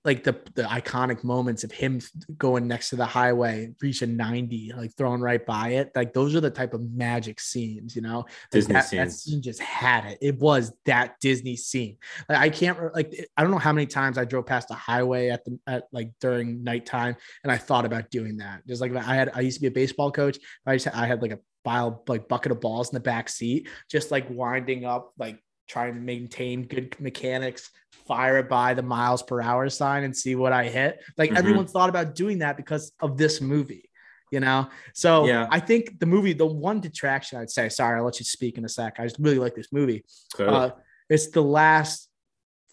[0.10, 2.02] like the the iconic moments of him
[2.40, 5.92] going next to the highway, reaching 90, like throwing right by it.
[5.96, 8.26] Like those are the type of magic scenes, you know.
[8.50, 9.22] Disney that, that scenes.
[9.22, 10.18] scene just had it.
[10.20, 11.98] It was that Disney scene.
[12.28, 15.30] Like I can't like I don't know how many times I drove past a highway
[15.30, 18.66] at the at like during nighttime and I thought about doing that.
[18.68, 20.40] Just like I had I used to be a baseball coach.
[20.66, 23.70] I just I had like a pile like bucket of balls in the back seat,
[23.92, 27.70] just like winding up like trying to maintain good mechanics,
[28.10, 31.00] fire it by the miles per hour sign and see what I hit.
[31.16, 31.38] Like Mhm.
[31.38, 33.88] everyone thought about doing that because of this movie,
[34.32, 34.68] you know?
[34.96, 35.48] So Yeah.
[35.52, 38.66] I think the movie, the one detraction I'd say, sorry, I'll let you speak in
[38.66, 38.96] a sec.
[39.00, 40.04] I just really like this movie.
[40.40, 40.72] Uh,
[41.08, 42.10] it's the last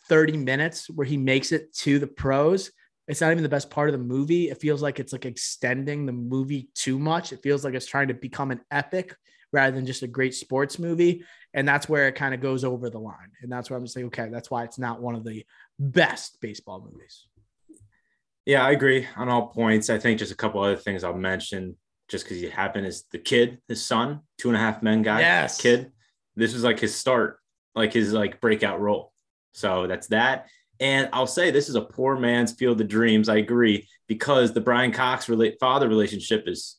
[0.08, 2.70] 30 minutes where he makes it to the pros.
[3.06, 4.48] It's not even the best part of the movie.
[4.48, 7.32] It feels like it's like extending the movie too much.
[7.32, 9.14] It feels like it's trying to become an epic
[9.52, 11.24] rather than just a great sports movie.
[11.56, 13.30] And that's where it kind of goes over the line.
[13.40, 15.44] And that's where I'm just like, okay, that's why it's not one of the
[15.78, 17.26] best baseball movies.
[18.44, 19.90] Yeah, I agree on all points.
[19.90, 21.76] I think just a couple other things I'll mention
[22.08, 25.20] just because he happened is the kid, his son, two and a half men guy,
[25.20, 25.60] Yes.
[25.60, 25.90] kid.
[26.36, 27.38] This was like his start,
[27.74, 29.12] like his like breakout role.
[29.54, 30.46] So that's that.
[30.78, 33.30] And I'll say this is a poor man's field of dreams.
[33.30, 36.76] I agree because the Brian Cox relate father relationship is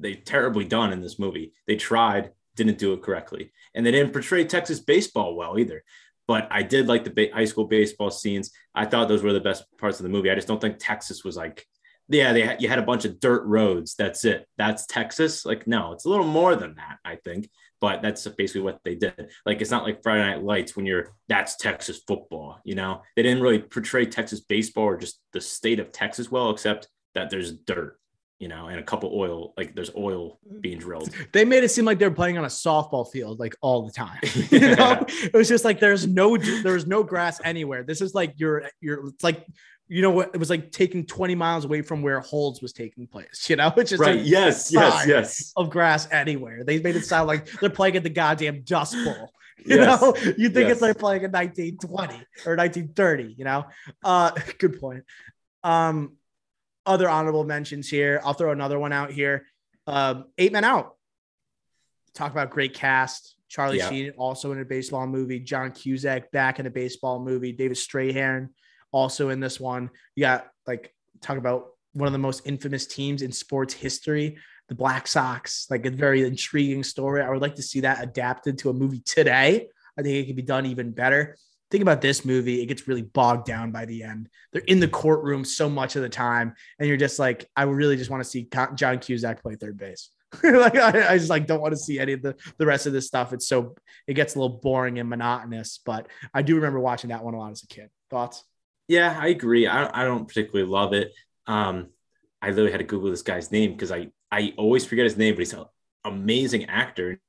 [0.00, 1.52] they terribly done in this movie.
[1.68, 5.84] They tried, didn't do it correctly, and they didn't portray Texas baseball well either.
[6.26, 8.50] But I did like the high school baseball scenes.
[8.74, 10.30] I thought those were the best parts of the movie.
[10.30, 11.64] I just don't think Texas was like,
[12.08, 13.94] yeah, they you had a bunch of dirt roads.
[13.94, 14.48] That's it.
[14.58, 15.44] That's Texas.
[15.44, 16.98] Like, no, it's a little more than that.
[17.04, 17.48] I think,
[17.80, 19.30] but that's basically what they did.
[19.44, 22.58] Like, it's not like Friday Night Lights when you're that's Texas football.
[22.64, 26.50] You know, they didn't really portray Texas baseball or just the state of Texas well,
[26.50, 27.98] except that there's dirt.
[28.38, 31.10] You know, and a couple oil, like there's oil being drilled.
[31.32, 34.18] They made it seem like they're playing on a softball field like all the time.
[34.50, 37.82] you know, it was just like there's no there's no grass anywhere.
[37.82, 39.46] This is like you're you're it's like
[39.88, 43.06] you know what it was like taking 20 miles away from where Holes was taking
[43.06, 43.48] place.
[43.48, 44.16] You know, it's just right.
[44.16, 44.70] like yes.
[44.70, 45.06] Yes.
[45.06, 45.52] Yes.
[45.56, 46.62] of grass anywhere.
[46.62, 49.32] They made it sound like they're playing at the goddamn Dust Bowl.
[49.64, 50.00] You Yes.
[50.00, 50.72] know, you think Yes.
[50.72, 52.14] it's like playing in 1920
[52.44, 53.64] or 1930, you know?
[54.04, 55.04] Uh good point.
[55.64, 56.16] Um
[56.86, 58.20] other honorable mentions here.
[58.24, 59.46] I'll throw another one out here.
[59.86, 60.96] Um, eight men out.
[62.14, 63.34] Talk about great cast.
[63.48, 63.90] Charlie Yeah.
[63.90, 65.40] Sheen also in a baseball movie.
[65.40, 67.52] John Cusack back in a baseball movie.
[67.52, 68.48] David Strathairn
[68.92, 69.90] also in this one.
[70.14, 74.74] You got like talk about one of the most infamous teams in sports history, the
[74.74, 75.66] Black Sox.
[75.70, 77.22] Like a very intriguing story.
[77.22, 79.68] I would like to see that adapted to a movie today.
[79.98, 81.36] I think it could be done even better.
[81.70, 84.28] Think about this movie, it gets really bogged down by the end.
[84.52, 87.96] They're in the courtroom so much of the time, and you're just like, I really
[87.96, 90.10] just want to see John Cusack play third base.
[90.42, 92.92] like I, I just like don't want to see any of the the rest of
[92.92, 93.32] this stuff.
[93.32, 93.74] It's so
[94.06, 95.78] it gets a little boring and monotonous.
[95.84, 97.90] But I do remember watching that one a lot as a kid.
[98.10, 98.44] Thoughts?
[98.88, 99.66] Yeah, I agree.
[99.66, 101.12] I, I don't particularly love it.
[101.46, 101.88] Um,
[102.40, 105.34] I literally had to Google this guy's name because I, I always forget his name,
[105.34, 105.64] but he's an
[106.04, 107.20] amazing actor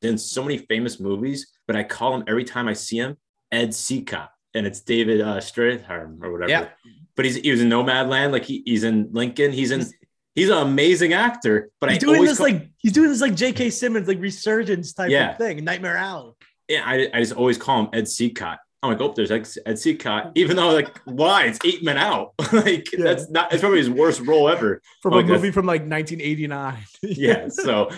[0.00, 1.52] in so many famous movies.
[1.66, 3.16] But I call him every time I see him
[3.52, 6.50] Ed Seacott, and it's David uh, Strathairn or whatever.
[6.50, 6.68] Yeah.
[7.14, 9.52] But he's he was in Nomadland, like he, he's in Lincoln.
[9.52, 9.84] He's in
[10.34, 11.70] he's an amazing actor.
[11.80, 13.68] But He's I doing this call- like he's doing this like J.K.
[13.70, 15.32] Simmons like resurgence type Yeah.
[15.32, 16.32] of thing, Nightmare Alley.
[16.68, 18.56] yeah, I, I just always call him Ed Seacott.
[18.84, 22.32] I'm like, oh, there's Ed Ed Seacott, even though like why it's eight men out.
[22.52, 23.04] like Yeah.
[23.04, 24.80] that's not it's probably his worst role ever.
[25.02, 26.78] From Like a movie from like 1989.
[27.02, 27.90] yeah so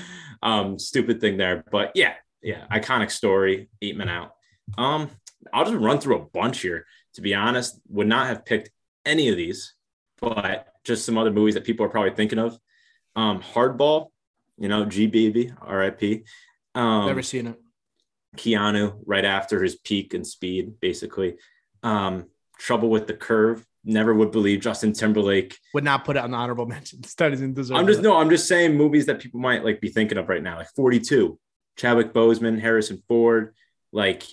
[0.43, 4.33] um stupid thing there but yeah yeah iconic story eight men out
[4.77, 5.09] um
[5.53, 8.71] i'll just run through a bunch here to be honest would not have picked
[9.05, 9.75] any of these
[10.21, 12.59] but just some other movies that people are probably thinking of
[13.17, 14.09] um hardball
[14.59, 16.03] you know g baby rip
[16.75, 17.61] um Never seen it.
[18.37, 21.37] keanu right after his peak and speed basically
[21.83, 22.27] um
[22.59, 26.37] trouble with the curve never would believe justin timberlake Would not put it on the
[26.37, 27.01] honorable mention.
[27.19, 27.77] That doesn't deserve.
[27.77, 30.43] I'm just no, I'm just saying movies that people might like be thinking of right
[30.43, 31.39] now, like 42,
[31.77, 33.55] Chadwick Boseman, Harrison Ford.
[33.93, 34.25] Like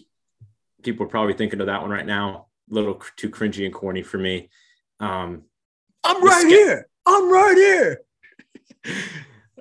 [0.84, 2.48] people are probably thinking of that one right now.
[2.70, 4.50] A little cr- too cringy and corny for me.
[5.00, 5.44] Um,
[6.04, 6.88] I'm right sca- here.
[7.06, 8.02] I'm right here.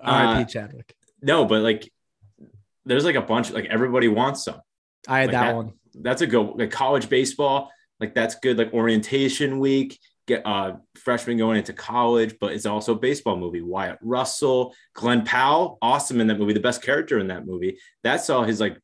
[0.02, 0.50] Uh, R.I.P.
[0.50, 0.94] Chadwick.
[1.20, 1.92] no, but like
[2.86, 4.58] there's like a bunch, like everybody wants some.
[5.06, 5.72] I had like that, that- one.
[5.94, 9.98] That's a good like college baseball, like that's good, like orientation week.
[10.26, 13.60] Get uh freshmen going into college, but it's also a baseball movie.
[13.60, 17.76] Wyatt Russell, Glen Powell, awesome in that movie, the best character in that movie.
[18.02, 18.78] That's all his like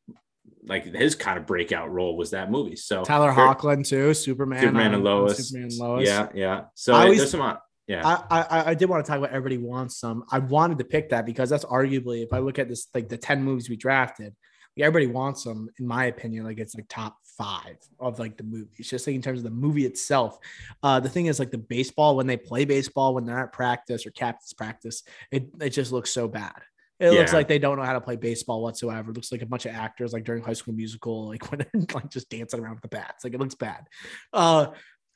[0.67, 2.75] like his kind of breakout role was that movie.
[2.75, 4.13] So Tyler Hoechlin too.
[4.13, 4.61] Superman.
[4.61, 5.49] Superman and Lois.
[5.49, 6.07] Superman and Lois.
[6.07, 6.61] Yeah, yeah.
[6.73, 7.55] So I always- there's some uh,
[7.87, 8.05] yeah.
[8.05, 10.25] I, I I did want to talk about everybody wants some.
[10.29, 13.17] I wanted to pick that because that's arguably if I look at this like the
[13.17, 14.35] 10 movies we drafted,
[14.77, 16.43] everybody wants them, in my opinion.
[16.43, 19.49] Like it's like top five of like the movies, just like in terms of the
[19.51, 20.37] movie itself.
[20.83, 24.05] Uh, the thing is, like the baseball when they play baseball when they're at practice
[24.05, 26.61] or captain's practice, it it just looks so bad.
[26.99, 29.11] It looks like they don't know how to play baseball whatsoever.
[29.11, 31.85] It looks like a bunch of actors like during High School Musical, like when they're
[31.93, 33.23] like just dancing around with the bats.
[33.23, 33.87] Like it looks bad.
[34.33, 34.67] Uh,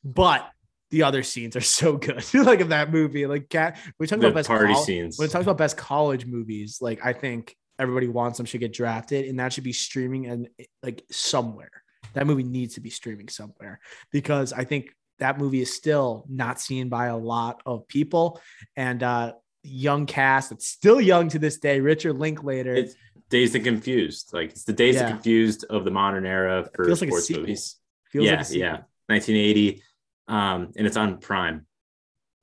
[0.04, 0.50] but
[0.92, 2.24] the other scenes are so good.
[2.34, 3.78] like in that movie, like cat.
[4.00, 5.18] We talk about best party col- scenes.
[5.18, 8.74] when it talks about best college movies, like I think everybody wants them should get
[8.74, 10.50] drafted, and that should be streaming and
[10.84, 11.72] like somewhere.
[12.14, 13.80] That movie needs to be streaming somewhere
[14.12, 18.42] because I think that movie is still not seen by a lot of people.
[18.76, 19.34] And uh
[19.64, 21.80] young cast, that's still young to this day.
[21.80, 22.74] Richard Linklater.
[22.74, 22.96] It's
[23.30, 24.32] Dazed and Confused.
[24.34, 25.06] Like it's the Dazed Yeah.
[25.08, 27.76] and Confused of the modern era for feels like sports movies.
[28.12, 28.72] feels yeah, like yeah.
[29.08, 29.82] 1980.
[30.28, 31.66] Um, and it's on Prime.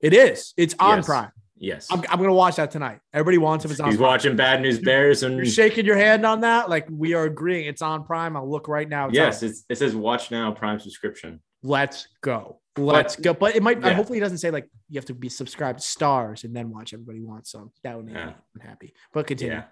[0.00, 0.54] It is.
[0.56, 1.06] It's on Yes.
[1.06, 1.30] Prime.
[1.60, 1.88] Yes.
[1.90, 3.00] I'm, I'm gonna watch that tonight.
[3.12, 3.88] Everybody wants if it's on.
[3.88, 4.08] He's Prime.
[4.08, 6.70] watching Bad News Bears and You're shaking your hand on that.
[6.70, 7.66] Like we are agreeing.
[7.66, 8.36] It's on Prime.
[8.36, 9.06] I'll look right now.
[9.08, 11.40] It's yes, it's, it says watch now Prime subscription.
[11.64, 12.60] let's go.
[12.78, 13.34] Let's go.
[13.34, 13.80] But it might.
[13.82, 13.92] Yeah.
[13.94, 16.92] Hopefully, it doesn't say like you have to be subscribed stars and then watch.
[16.92, 17.70] Everybody wants some.
[17.82, 18.26] That would make Yeah.
[18.26, 18.94] me unhappy.
[19.12, 19.54] But continue.
[19.54, 19.64] Yeah.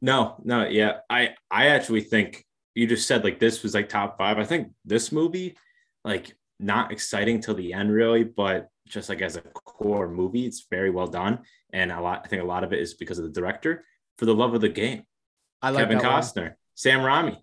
[0.00, 0.98] No, no, yeah.
[1.08, 2.44] I I actually think
[2.74, 4.38] you just said like this was like top five.
[4.38, 5.56] I think this movie,
[6.04, 10.66] like not exciting till the end really, but just like as a core movie, it's
[10.70, 11.40] very well done.
[11.72, 13.84] And a lot, I think a lot of it is because of the director.
[14.18, 15.02] For the love of the game,
[15.60, 16.22] I like Kevin that one.
[16.22, 17.36] Costner, Sam Raimi,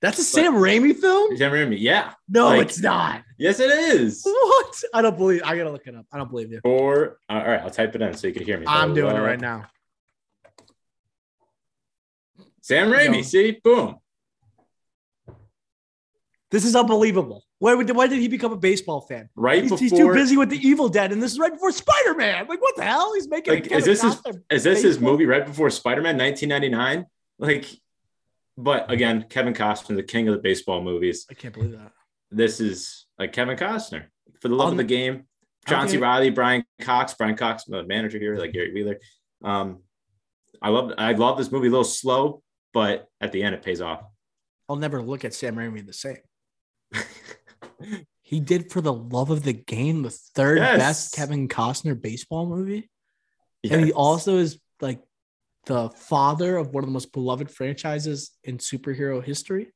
[0.00, 1.36] That's a Sam Raimi film?
[1.36, 1.76] Sam Raimi.
[1.78, 3.22] Yeah, No, like- it's not.
[3.38, 4.22] yes, it is.
[4.24, 4.74] What?
[4.94, 5.42] I don't believe.
[5.44, 6.06] I gotta look it up.
[6.12, 6.60] I don't believe you.
[6.64, 8.64] Or uh, all right, I'll type it in so you can hear me.
[8.66, 9.66] I'm doing it right now.
[12.62, 13.16] Sam Raimi.
[13.16, 13.22] No.
[13.22, 13.96] See, boom.
[16.50, 17.44] This is unbelievable.
[17.58, 19.28] Why, would- why did he become a baseball fan?
[19.36, 19.78] Right He's, before.
[19.82, 22.46] he's too busy with the Evil Dead, and this is right before Spider Man.
[22.48, 23.12] Like, what the hell?
[23.14, 23.54] He's making.
[23.54, 27.06] Like, is this his- Is this his movie right before Spider Man 1999?
[27.38, 27.66] Like,
[28.56, 31.26] but again, Kevin Costner, the king of the baseball movies.
[31.30, 31.92] I can't believe that.
[32.30, 34.04] This is like Kevin Costner
[34.40, 35.24] for the love of the game.
[35.66, 35.96] John C.
[35.96, 36.02] Okay.
[36.02, 38.98] Reilly, Brian Cox, Brian Cox, the manager here, like Gary Wheeler.
[39.44, 39.82] Um,
[40.62, 41.68] I love, I love this movie.
[41.68, 42.42] A little slow,
[42.72, 44.02] but at the end, it pays off.
[44.68, 46.18] I'll never look at Sam Raimi the same.
[48.22, 50.78] He did for the love of the game, the third Yes.
[50.78, 52.88] best Kevin Costner baseball movie.
[53.68, 55.02] And he also is like
[55.70, 59.72] the father of one of the most beloved franchises in superhero history.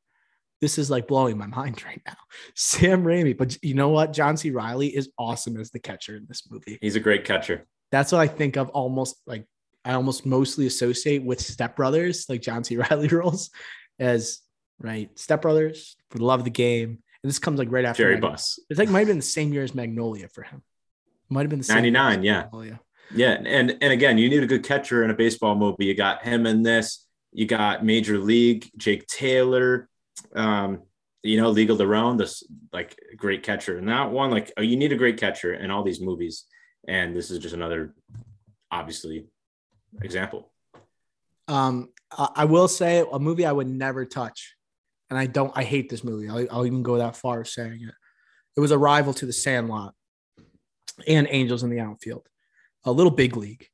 [0.61, 2.17] This is like blowing my mind right now.
[2.55, 4.13] Sam Raimi, but you know what?
[4.13, 4.51] John C.
[4.51, 6.79] Reilly is awesome as the catcher in this movie.
[6.81, 7.67] he's a great catcher.
[7.93, 9.47] That's what I think of almost like
[9.85, 12.77] I almost mostly associate with Step Brothers, like John C.
[12.91, 13.51] Reilly roles,
[13.99, 14.41] as
[14.81, 16.89] right Step Brothers for the love of the game.
[17.23, 18.59] And this comes like right after Jerry Mag- Buss.
[18.69, 20.63] It's like might have been the same year as Magnolia for him.
[21.29, 21.85] Might have been the same.
[21.85, 22.43] year as 99, yeah.
[22.43, 22.81] Magnolia.
[23.13, 25.87] Yeah, and and again, you need a good catcher in a baseball movie.
[25.87, 27.07] You got him in this.
[27.33, 29.89] You got Major League, Jake Taylor,
[30.35, 30.83] um,
[31.23, 32.17] you know, League of their own.
[32.17, 32.43] This
[32.73, 34.31] like great catcher in that one.
[34.31, 36.45] Like oh, you need a great catcher in all these movies,
[36.89, 37.95] and this is just another,
[38.71, 39.27] obviously,
[40.03, 40.51] example.
[41.49, 44.55] Um, I will say a movie I would never touch,
[45.11, 45.53] and I don't.
[45.55, 46.29] I hate this movie.
[46.29, 47.95] I'll, I'll even go that far saying it.
[48.57, 49.95] It was a rival to The Sandlot
[51.07, 52.27] and Angels in the Outfield,
[52.85, 53.69] a little big league.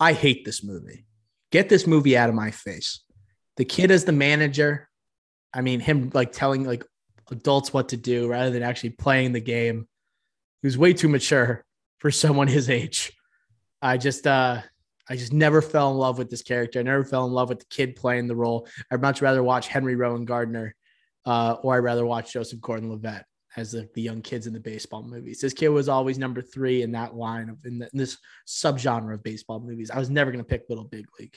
[0.00, 1.06] I hate this movie.
[1.52, 3.04] Get this movie out of my face.
[3.56, 4.88] The kid as the manager.
[5.52, 6.84] I mean, him like telling like
[7.30, 9.86] adults what to do rather than actually playing the game.
[10.62, 11.64] He was way too mature
[11.98, 13.12] for someone his age.
[13.80, 14.62] I just uh
[15.08, 16.80] I just never fell in love with this character.
[16.80, 18.66] I never fell in love with the kid playing the role.
[18.90, 20.72] I'd much rather watch Henry Rowengartner,
[21.26, 23.24] uh, or I'd rather watch Joseph Gordon-Levitt
[23.56, 25.40] as the, the young kids in the baseball movies.
[25.40, 29.14] This kid was always number three in that line of in, the, in this subgenre
[29.14, 29.90] of baseball movies.
[29.90, 31.36] I was never going to pick Little Big League.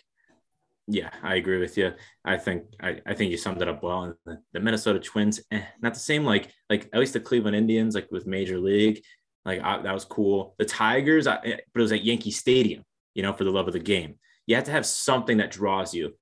[0.88, 1.92] Yeah, I agree with you.
[2.24, 4.04] I think I, I think you summed it up well.
[4.04, 6.24] And the, the Minnesota Twins, eh, not the same.
[6.24, 9.04] Like like at least the Cleveland Indians, like with Major League,
[9.44, 10.56] like I, that was cool.
[10.58, 12.84] The Tigers, I, eh, but it was at Yankee Stadium.
[13.16, 14.16] You know, for the love of the game,
[14.46, 16.14] you have to have something that draws you.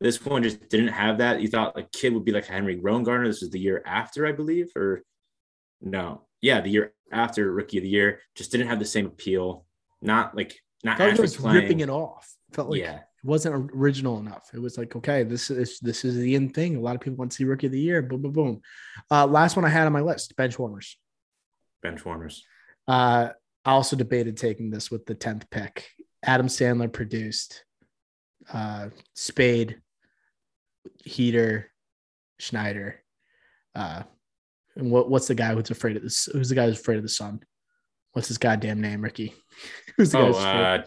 [0.00, 1.40] This one just didn't have that.
[1.40, 4.32] You thought a kid would be like Henry Rowan This was the year after, I
[4.32, 5.02] believe, or
[5.84, 8.20] no, yeah, the year after Rookie of the Year.
[8.34, 9.66] Just didn't have the same appeal.
[10.02, 11.62] Not like not felt was playing.
[11.62, 12.34] ripping it off.
[12.52, 14.50] Felt like yeah, it wasn't original enough.
[14.52, 16.76] It was like, okay, this is this is the end thing.
[16.76, 18.02] A lot of people want to see Rookie of the Year.
[18.02, 18.60] Boom, boom, boom.
[19.10, 20.96] Uh, last one I had on my list: bench warmers.
[21.82, 22.44] bench warmers.
[22.88, 23.28] Uh,
[23.64, 25.88] I also debated taking this with the tenth pick.
[26.24, 27.64] Adam Sandler produced.
[28.52, 29.80] Uh, Spade,
[31.04, 31.70] Heder,
[32.38, 33.02] Schneider.
[33.74, 34.02] Uh,
[34.76, 36.26] and what what's the guy who's afraid of this?
[36.32, 37.40] Who's the guy who's afraid of the sun?
[38.12, 39.34] What's his goddamn name, Ricky?
[39.96, 40.80] who's the guy Oh, who's afraid?
[40.80, 40.82] uh,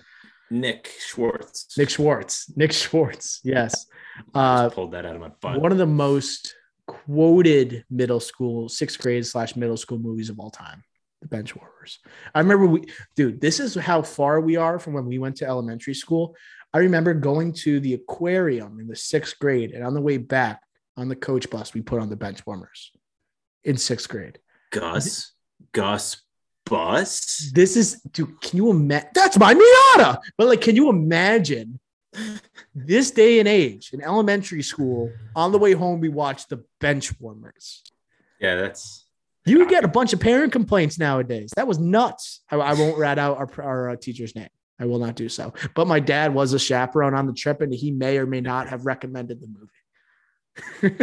[0.50, 1.78] Nick Swardson.
[1.78, 2.58] Nick Swardson.
[2.58, 3.40] Nick Swardson.
[3.44, 3.86] Yes.
[4.34, 5.62] Uh, pulled that out of my butt.
[5.62, 6.56] one of the most
[6.88, 10.84] quoted middle school, sixth grade slash middle school movies of all time.
[11.22, 12.00] The Bench Warmers.
[12.34, 12.86] I remember we,
[13.16, 16.36] dude, this is how far we are from when we went to elementary school.
[16.74, 20.62] I remember going to the aquarium in the sixth grade, and on the way back
[20.96, 22.92] on the coach bus, we put on the Bench Warmers
[23.68, 24.40] in sixth grade.
[24.72, 25.34] Gus.
[25.74, 26.22] Gus
[26.66, 27.52] Bus.
[27.54, 29.10] This is, dude, can you imagine?
[29.14, 30.18] That's my Miata.
[30.38, 31.80] But like, can you imagine
[32.74, 35.12] this day and age in elementary school?
[35.36, 37.84] On the way home, we watched the bench warmers.
[38.40, 39.06] Yeah, that's
[39.46, 41.52] You would get a bunch of parent complaints nowadays.
[41.56, 42.42] That was nuts.
[42.50, 44.50] I, I won't rat out our, our uh, teacher's name.
[44.80, 45.54] I will not do so.
[45.74, 48.68] But my dad was a chaperone on the trip, and he may or may not
[48.70, 50.96] have recommended the movie.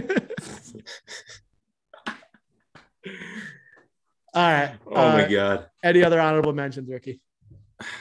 [4.34, 4.74] All right.
[4.86, 5.66] oh my uh, god.
[5.82, 7.20] Any other honorable mentions, Ricky?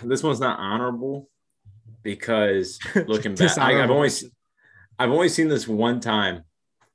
[0.03, 1.29] This one's not honorable
[2.01, 3.95] because looking back, I, I've Dishonorable.
[3.95, 4.09] only
[4.99, 6.43] I've only seen this one time,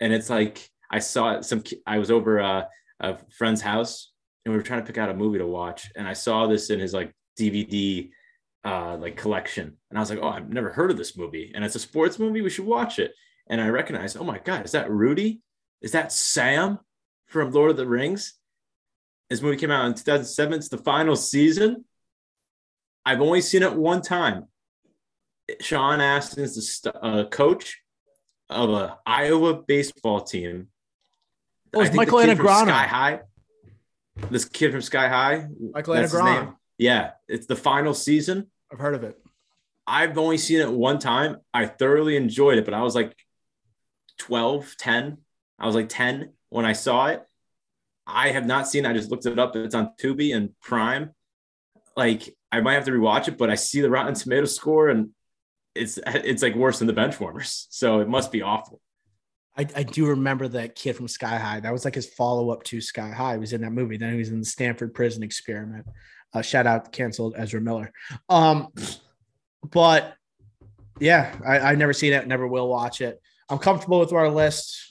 [0.00, 1.44] and it's like I saw it.
[1.44, 2.64] Some I was over uh,
[3.00, 4.12] a friend's house,
[4.44, 6.70] and we were trying to pick out a movie to watch, and I saw this
[6.70, 8.11] in his like DVD
[8.64, 11.64] uh, like collection, and I was like, oh, I've never heard of this movie, and
[11.64, 12.40] it's a sports movie.
[12.40, 13.12] We should watch it.
[13.50, 15.40] And I recognized, oh my god, is that Rudy?
[15.80, 16.80] Is that Sam
[17.28, 18.34] from Lord of the Rings?
[19.30, 20.54] This movie came out in 2007.
[20.54, 21.84] It's the final season.
[23.04, 24.46] I've only seen it one time.
[25.60, 27.80] Sean Astin is the st- uh, coach
[28.50, 30.68] of a Iowa baseball team.
[31.74, 32.66] Oh, it's I think the Michael Angarano.
[32.68, 33.20] Sky High.
[34.30, 35.46] This kid from Sky High.
[35.72, 36.44] Michael that's his Angarano.
[36.44, 36.54] name.
[36.78, 38.50] Yeah, it's the final season.
[38.72, 39.18] I've heard of it.
[39.86, 41.38] I've only seen it one time.
[41.52, 43.14] I thoroughly enjoyed it, but I was like
[44.18, 45.18] 12, 10.
[45.58, 47.22] I was like 10 when I saw it.
[48.07, 48.86] I have not seen.
[48.86, 49.55] I just looked it up.
[49.55, 51.11] It's on Tubi and Prime.
[51.96, 55.11] Like I might have to rewatch it, but I see the Rotten Tomato score and
[55.74, 57.66] it's it's like worse than the bench warmers.
[57.70, 58.80] So it must be awful.
[59.57, 61.61] I, I do remember that kid from Sky High.
[61.61, 63.32] That was like his follow up to Sky High.
[63.32, 63.96] He was in that movie.
[63.96, 65.84] Then he was in the Stanford Prison Experiment.
[66.32, 67.92] Uh, shout out canceled Ezra Miller.
[68.28, 68.68] Um,
[69.70, 70.14] but
[71.01, 72.26] yeah, I, I've never seen it.
[72.26, 73.20] Never will watch it.
[73.49, 74.88] I'm comfortable with our list.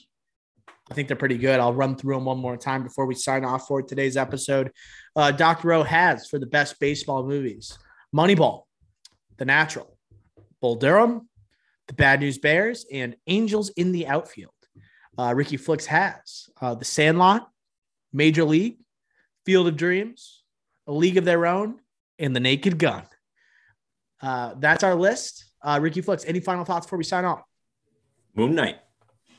[0.90, 1.60] I think they're pretty good.
[1.60, 4.72] I'll run through them one more time before we sign off for today's episode.
[5.14, 5.72] Uh, Dr.
[5.72, 7.78] O has for the best baseball movies
[8.14, 8.62] Moneyball,
[9.36, 9.98] The Natural,
[10.60, 11.28] Bull Durham,
[11.88, 14.52] The Bad News Bears, and Angels in the Outfield.
[15.18, 17.48] Uh, Ricky Flicks has uh, The Sandlot,
[18.12, 18.78] Major League,
[19.44, 20.42] Field of Dreams,
[20.86, 21.80] A League of Their Own,
[22.18, 23.02] and The Naked Gun.
[24.22, 25.44] Uh, that's our list.
[25.62, 27.42] Uh, Ricky Flicks, any final thoughts before we sign off?
[28.34, 28.78] Moon Knight.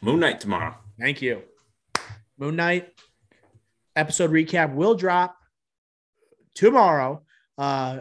[0.02, 0.76] Moon Knight tomorrow.
[1.00, 1.44] Thank you.
[2.38, 2.90] Moon Knight
[3.96, 5.36] episode recap will drop
[6.56, 7.24] tomorrow.
[7.58, 8.00] Uh,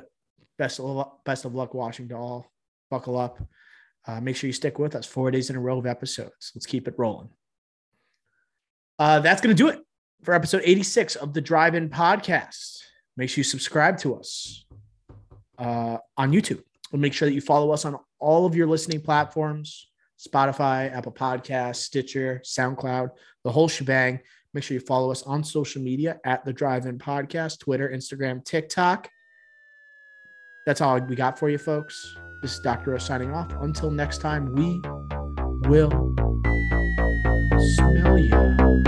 [0.58, 2.50] best of best of luck watching to all.
[2.90, 3.40] Buckle up.
[4.06, 5.06] Uh, make sure you stick with us.
[5.06, 6.52] Four days in a row of episodes.
[6.54, 7.28] Let's keep it rolling.
[8.98, 9.80] Uh, that's going to do it
[10.24, 12.78] for episode 86 of the Drive In Podcast.
[13.16, 14.64] Make sure you subscribe to us
[15.58, 16.62] uh, on YouTube.
[16.92, 19.88] And make sure that you follow us on all of your listening platforms
[20.18, 23.10] Spotify, Apple Podcasts, Stitcher, SoundCloud,
[23.44, 24.20] the whole shebang.
[24.54, 28.44] Make sure you follow us on social media at the Drive In Podcast, Twitter, Instagram,
[28.44, 29.08] TikTok.
[30.66, 32.16] That's all we got for you, folks.
[32.42, 32.94] This is Dr.
[32.94, 33.52] O signing off.
[33.60, 34.80] Until next time, we
[35.68, 35.90] will
[37.76, 38.87] smell you.